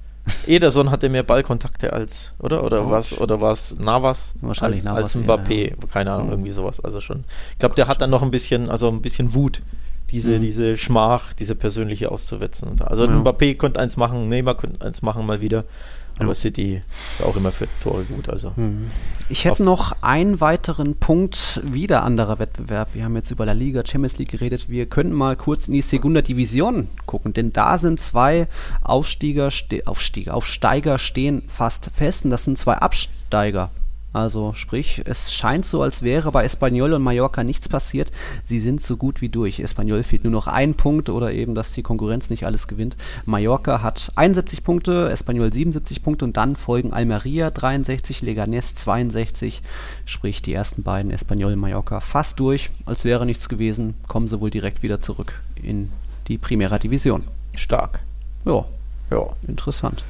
[0.47, 2.65] Ederson hatte mehr Ballkontakte als, oder?
[2.65, 2.91] Oder oh.
[2.91, 3.19] was?
[3.19, 4.35] Oder war es Navas?
[4.41, 5.17] Wahrscheinlich als, Navas.
[5.17, 5.77] Als Mbappé, ja.
[5.93, 6.81] keine Ahnung, irgendwie sowas.
[6.81, 7.25] Also schon.
[7.53, 9.61] Ich glaube, der hat dann noch ein bisschen, also ein bisschen Wut,
[10.11, 10.41] diese, mhm.
[10.41, 12.81] diese Schmach, diese persönliche auszuwetzen.
[12.81, 13.05] Also.
[13.05, 15.65] Mbappé konnte eins machen, Neymar konnte eins machen mal wieder.
[16.19, 16.35] Aber ja.
[16.35, 16.81] City
[17.19, 18.29] ist auch immer für Tore gut.
[18.29, 18.91] Also mhm.
[19.29, 22.91] Ich hätte noch einen weiteren Punkt, wieder anderer Wettbewerb.
[22.95, 24.69] Wir haben jetzt über La Liga, Champions League geredet.
[24.69, 28.47] Wir könnten mal kurz in die Segunda Division gucken, denn da sind zwei
[28.83, 29.51] Aufsteiger,
[29.87, 33.71] Aufsteiger, Aufsteiger stehen fast fest und das sind zwei Absteiger.
[34.15, 38.13] Also sprich, es scheint so, als wäre bei Espanyol und Mallorca nichts passiert.
[38.47, 39.59] Sie sind so gut wie durch.
[39.59, 42.97] Espanyol fehlt nur noch ein Punkt oder eben, dass die Konkurrenz nicht alles gewinnt.
[43.27, 49.63] Mallorca hat 71 Punkte, Espanyol 77 Punkte und dann folgen Almeria 63, Leganés 62.
[50.07, 52.71] Sprich, die ersten beiden, Espanyol und Mallorca, fast durch.
[52.87, 55.91] Als wäre nichts gewesen, kommen sie wohl direkt wieder zurück in
[56.29, 57.25] die Primera Division.
[57.57, 57.99] Stark.
[58.45, 58.65] Ja.
[59.11, 59.27] Ja.
[59.47, 60.03] Interessant.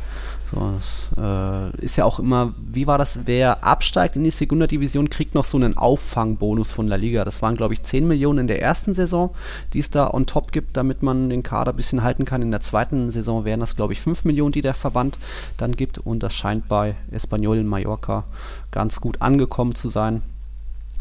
[0.50, 4.66] So, das, äh, ist ja auch immer, wie war das, wer absteigt in die Segunda
[4.66, 7.24] Division, kriegt noch so einen Auffangbonus von La Liga.
[7.24, 9.34] Das waren, glaube ich, 10 Millionen in der ersten Saison,
[9.72, 12.42] die es da on top gibt, damit man den Kader ein bisschen halten kann.
[12.42, 15.18] In der zweiten Saison wären das, glaube ich, 5 Millionen, die der Verband
[15.56, 15.98] dann gibt.
[15.98, 18.24] Und das scheint bei Espanyol in Mallorca
[18.70, 20.22] ganz gut angekommen zu sein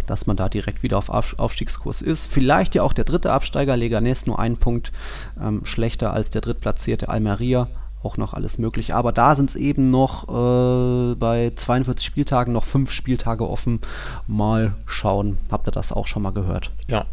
[0.08, 2.26] dass man da direkt wieder auf Aufstiegskurs ist.
[2.26, 4.92] Vielleicht ja auch der dritte Absteiger, Leganés, nur einen Punkt
[5.40, 7.70] ähm, schlechter als der drittplatzierte Almeria
[8.04, 8.94] auch noch alles möglich.
[8.94, 13.82] Aber da sind es eben noch äh, bei 42 Spieltagen noch fünf Spieltage offen.
[14.28, 15.38] Mal schauen.
[15.52, 16.72] Habt ihr das auch schon mal gehört?
[16.88, 17.06] Ja.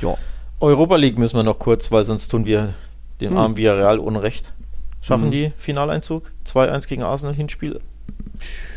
[0.00, 0.16] ja.
[0.60, 2.74] Europa League müssen wir noch kurz, weil sonst tun wir
[3.20, 3.38] dem hm.
[3.38, 4.52] armen Villarreal Unrecht.
[5.00, 5.30] Schaffen hm.
[5.30, 6.32] die Finaleinzug?
[6.46, 7.78] 2-1 gegen Arsenal Hinspiel?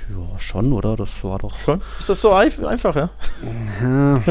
[0.09, 0.95] Ja, schon, oder?
[0.95, 1.57] Das war doch.
[1.57, 1.81] Schon?
[1.99, 3.09] Ist das so einfach, ja?
[3.81, 4.17] ja.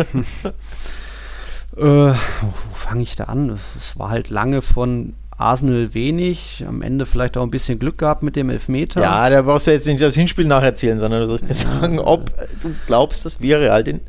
[1.76, 3.51] äh, wo fange ich da an?
[3.51, 8.22] Es war halt lange von Arsenal wenig, am Ende vielleicht auch ein bisschen Glück gehabt
[8.22, 9.01] mit dem Elfmeter.
[9.01, 12.30] Ja, da brauchst du jetzt nicht das Hinspiel nacherzählen, sondern du sollst mir sagen, ob
[12.61, 14.01] du glaubst, dass Villarreal den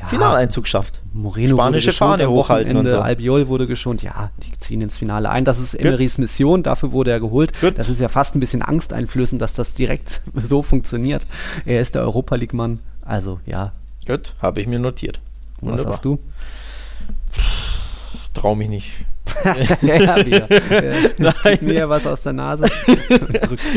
[0.00, 1.00] ja, Finaleinzug schafft.
[1.12, 3.00] Moreno Spanische Fahne hochhalten und so.
[3.00, 4.02] Albiol wurde geschont.
[4.02, 5.44] Ja, die ziehen ins Finale ein.
[5.44, 7.52] Das ist Emerys Mission, dafür wurde er geholt.
[7.60, 7.78] Good.
[7.78, 11.26] Das ist ja fast ein bisschen angsteinflößend, dass das direkt so funktioniert.
[11.66, 12.80] Er ist der Europa League-Mann.
[13.02, 13.72] Also, ja.
[14.06, 15.20] Gut, habe ich mir notiert.
[15.60, 15.86] Wunderbar.
[15.86, 16.18] Was hast du?
[18.34, 18.92] Trau mich nicht.
[19.82, 20.48] ja, wieder.
[21.18, 22.68] Ja, zieht mir was aus der Nase.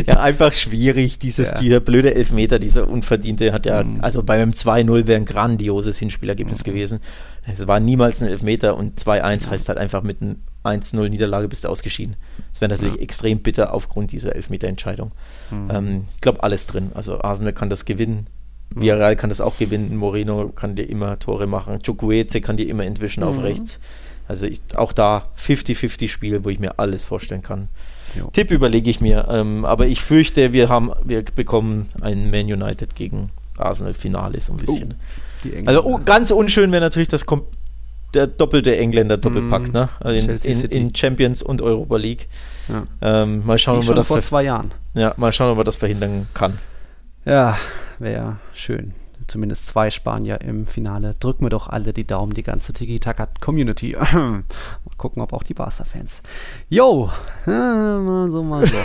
[0.06, 1.20] ja, einfach schwierig.
[1.20, 1.58] Dieses, ja.
[1.60, 4.02] dieser blöde Elfmeter, dieser unverdiente, hat ja, mhm.
[4.02, 6.64] also bei einem 2-0 wäre ein grandioses Hinspielergebnis mhm.
[6.64, 7.00] gewesen.
[7.46, 11.66] Es war niemals ein Elfmeter und 2-1 heißt halt einfach mit einem 1-0 Niederlage bist
[11.66, 12.16] du ausgeschieden.
[12.52, 13.02] Das wäre natürlich ja.
[13.02, 15.12] extrem bitter aufgrund dieser Elfmeterentscheidung.
[15.52, 15.72] Mhm.
[15.72, 16.92] Ähm, ich glaube, alles drin.
[16.94, 18.28] Also Arsenal kann das gewinnen.
[18.74, 18.82] Mhm.
[18.82, 19.96] Villarreal kann das auch gewinnen.
[19.96, 21.82] Moreno kann dir immer Tore machen.
[21.82, 23.44] Chukwueze kann dir immer entwischen auf mhm.
[23.44, 23.80] rechts.
[24.28, 27.68] Also ich, auch da 50-50 Spiel, wo ich mir alles vorstellen kann.
[28.18, 28.30] Jo.
[28.32, 32.96] Tipp überlege ich mir, ähm, aber ich fürchte, wir haben, wir bekommen ein Man United
[32.96, 34.96] gegen Arsenal Finale so ein bisschen.
[35.46, 37.44] Oh, also oh, ganz unschön wäre natürlich das Kom
[38.14, 39.90] der doppelte Engländer Doppelpack, mm, ne?
[40.00, 42.28] Also in, in, in, Champions und Europa League.
[42.70, 42.84] Ja.
[43.02, 44.72] Ähm, mal schauen, ob wir das vor zwei Jahren.
[44.94, 46.60] Ja, mal schauen, ob man das verhindern kann.
[47.26, 47.58] Ja,
[47.98, 48.94] wäre schön
[49.28, 51.16] zumindest zwei Spanier im Finale.
[51.20, 53.96] Drücken wir doch alle die Daumen, die ganze Tiki-Taka-Community.
[54.14, 54.44] mal
[54.98, 56.22] gucken, ob auch die Barca-Fans.
[56.70, 57.10] Yo,
[57.46, 58.74] mal so, mal so.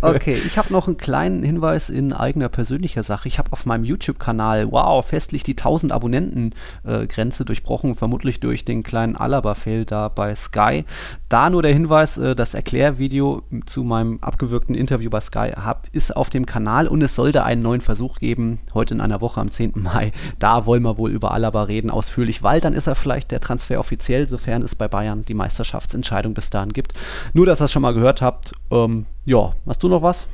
[0.00, 3.28] Okay, ich habe noch einen kleinen Hinweis in eigener persönlicher Sache.
[3.28, 8.82] Ich habe auf meinem YouTube-Kanal, wow, festlich die 1000 Abonnenten-Grenze äh, durchbrochen, vermutlich durch den
[8.82, 10.84] kleinen Alaba-Fail da bei Sky.
[11.28, 16.16] Da nur der Hinweis, äh, das Erklärvideo zu meinem abgewürgten Interview bei Sky hab, ist
[16.16, 19.35] auf dem Kanal und es soll da einen neuen Versuch geben, heute in einer Woche
[19.36, 19.72] Woche am 10.
[19.76, 20.12] Mai.
[20.38, 23.78] Da wollen wir wohl über Alaba reden, ausführlich, weil dann ist er vielleicht der Transfer
[23.78, 26.94] offiziell, sofern es bei Bayern die Meisterschaftsentscheidung bis dahin gibt.
[27.34, 28.54] Nur, dass ihr es schon mal gehört habt.
[28.70, 30.26] Ähm, ja, hast du noch was?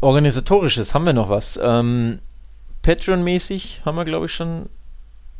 [0.00, 1.58] Organisatorisches haben wir noch was.
[1.62, 2.20] Ähm,
[2.82, 4.68] Patreon-mäßig haben wir, glaube ich, schon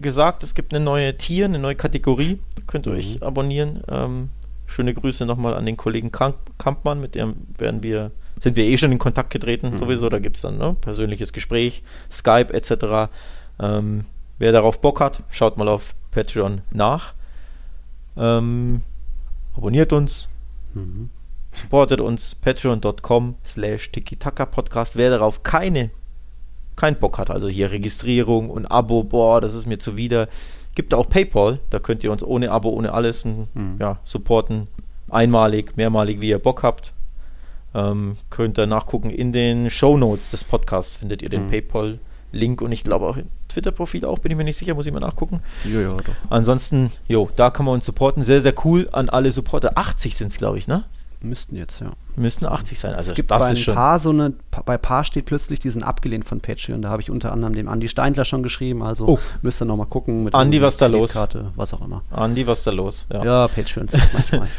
[0.01, 2.41] gesagt, es gibt eine neue Tier, eine neue Kategorie.
[2.67, 2.99] Könnt ihr mhm.
[2.99, 3.83] euch abonnieren.
[3.89, 4.31] Ähm,
[4.67, 8.77] schöne Grüße nochmal an den Kollegen Kamp Kampmann, mit dem werden wir sind wir eh
[8.77, 9.79] schon in Kontakt getreten, mhm.
[9.79, 10.09] sowieso.
[10.09, 13.11] Da gibt es dann ne, persönliches Gespräch, Skype etc.
[13.61, 14.07] Ähm,
[14.39, 17.15] wer darauf Bock hat, schaut mal auf Patreon nach.
[18.17, 18.83] Ähm,
[19.57, 20.29] abonniert uns.
[20.75, 21.11] Mhm.
[21.53, 23.91] Supportet uns patreon.com slash
[24.51, 24.97] Podcast.
[24.97, 25.91] Wer darauf keine
[26.81, 30.29] keinen Bock hat, also hier Registrierung und Abo, boah, das ist mir zuwider.
[30.75, 33.77] Gibt auch PayPal, da könnt ihr uns ohne Abo, ohne alles mhm.
[33.79, 34.67] ja, supporten.
[35.11, 36.95] Einmalig, mehrmalig, wie ihr Bock habt.
[37.75, 41.51] Ähm, könnt ihr nachgucken in den Show Notes des Podcasts, findet ihr den mhm.
[41.51, 44.93] PayPal-Link und ich glaube auch im Twitter-Profil auch, bin ich mir nicht sicher, muss ich
[44.93, 45.41] mal nachgucken.
[45.65, 46.15] Ja, ja, doch.
[46.29, 48.23] Ansonsten, jo, da kann man uns supporten.
[48.23, 49.73] Sehr, sehr cool an alle Supporter.
[49.77, 50.85] 80 sind es, glaube ich, ne?
[51.23, 51.91] Müssten jetzt, ja.
[52.17, 52.95] Müssten 80 sein.
[52.95, 54.33] Also es gibt das bei ist ein paar so eine,
[54.65, 56.81] bei Paar steht plötzlich, die sind abgelehnt von Patreon.
[56.81, 58.83] Da habe ich unter anderem dem Andi Steindler schon geschrieben.
[58.83, 59.19] Also oh.
[59.43, 60.25] müsst ihr nochmal gucken.
[60.25, 61.15] Mit Andi, was da los?
[61.57, 62.03] Was auch immer.
[62.11, 63.07] Andi, was da los?
[63.13, 64.49] Ja, ja Patreon manchmal.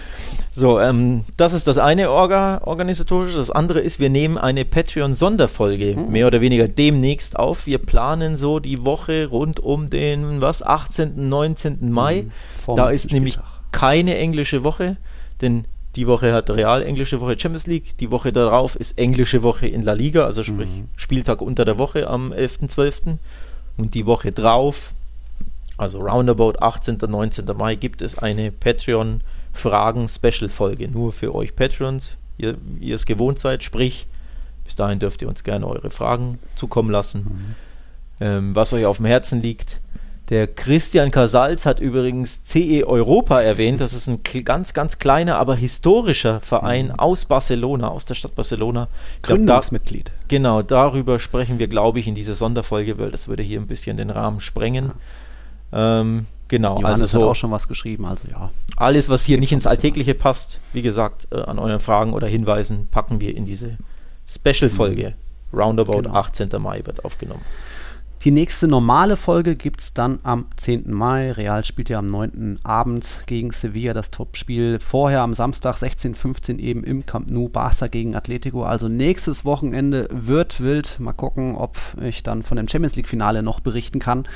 [0.53, 3.37] So, ähm, das ist das eine Orga, organisatorische.
[3.37, 6.11] Das andere ist, wir nehmen eine Patreon-Sonderfolge mhm.
[6.11, 7.67] mehr oder weniger demnächst auf.
[7.67, 11.89] Wir planen so die Woche rund um den, was, 18., 19.
[11.89, 12.23] Mai.
[12.67, 12.75] Mhm.
[12.75, 13.39] Da ist nämlich
[13.71, 14.97] keine englische Woche,
[15.39, 17.97] denn die Woche hat Real englische Woche Champions League.
[17.99, 20.89] Die Woche darauf ist englische Woche in La Liga, also sprich mhm.
[20.97, 23.17] Spieltag unter der Woche am 11.12.
[23.77, 24.93] Und die Woche drauf,
[25.77, 26.97] also roundabout 18.
[27.07, 27.45] 19.
[27.57, 28.51] Mai, gibt es eine
[29.53, 30.87] Patreon-Fragen-Special-Folge.
[30.89, 33.63] Nur für euch Patreons, ihr, ihr es gewohnt seid.
[33.63, 34.07] Sprich,
[34.65, 37.55] bis dahin dürft ihr uns gerne eure Fragen zukommen lassen, mhm.
[38.19, 39.79] ähm, was euch auf dem Herzen liegt.
[40.29, 43.81] Der Christian Casals hat übrigens CE Europa erwähnt.
[43.81, 46.99] Das ist ein ganz, ganz kleiner, aber historischer Verein mhm.
[46.99, 48.87] aus Barcelona, aus der Stadt Barcelona.
[49.23, 50.07] Gründungsmitglied.
[50.07, 53.67] Da, genau, darüber sprechen wir, glaube ich, in dieser Sonderfolge, weil das würde hier ein
[53.67, 54.93] bisschen den Rahmen sprengen.
[55.73, 58.51] Ähm, genau, Johannes also so, hat auch schon was geschrieben, also ja.
[58.75, 62.87] Alles, was hier nicht ins Alltägliche passt, wie gesagt, äh, an euren Fragen oder Hinweisen,
[62.91, 63.77] packen wir in diese
[64.27, 65.15] Special-Folge.
[65.51, 65.59] Mhm.
[65.59, 66.13] Roundabout genau.
[66.13, 66.49] 18.
[66.59, 67.41] Mai wird aufgenommen.
[68.23, 70.93] Die nächste normale Folge gibt es dann am 10.
[70.93, 71.31] Mai.
[71.31, 72.59] Real spielt ja am 9.
[72.61, 74.79] abends gegen Sevilla das Topspiel.
[74.79, 78.63] Vorher am Samstag 16.15 eben im Camp Nou Barca gegen Atletico.
[78.63, 80.99] Also nächstes Wochenende wird wild.
[80.99, 84.27] Mal gucken, ob ich dann von dem Champions League Finale noch berichten kann.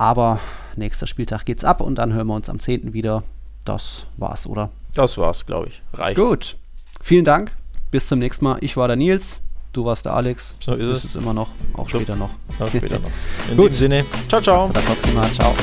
[0.00, 0.40] Aber
[0.76, 2.94] nächster Spieltag geht's ab und dann hören wir uns am 10.
[2.94, 3.22] wieder.
[3.66, 4.70] Das war's, oder?
[4.94, 5.82] Das war's, glaube ich.
[5.92, 6.18] Reicht.
[6.18, 6.56] Gut.
[7.02, 7.52] Vielen Dank.
[7.90, 8.56] Bis zum nächsten Mal.
[8.62, 9.42] Ich war der Nils.
[9.74, 10.54] Du warst der Alex.
[10.58, 11.16] So ist es.
[11.16, 11.48] immer noch.
[11.74, 11.98] Auch so.
[11.98, 12.30] später noch.
[12.58, 13.10] Auch später noch.
[13.50, 13.72] In Gut.
[13.72, 14.06] dem Sinne.
[14.26, 14.68] Ciao, ciao.
[14.68, 15.32] Bis zum nächsten Mal.
[15.32, 15.54] Ciao.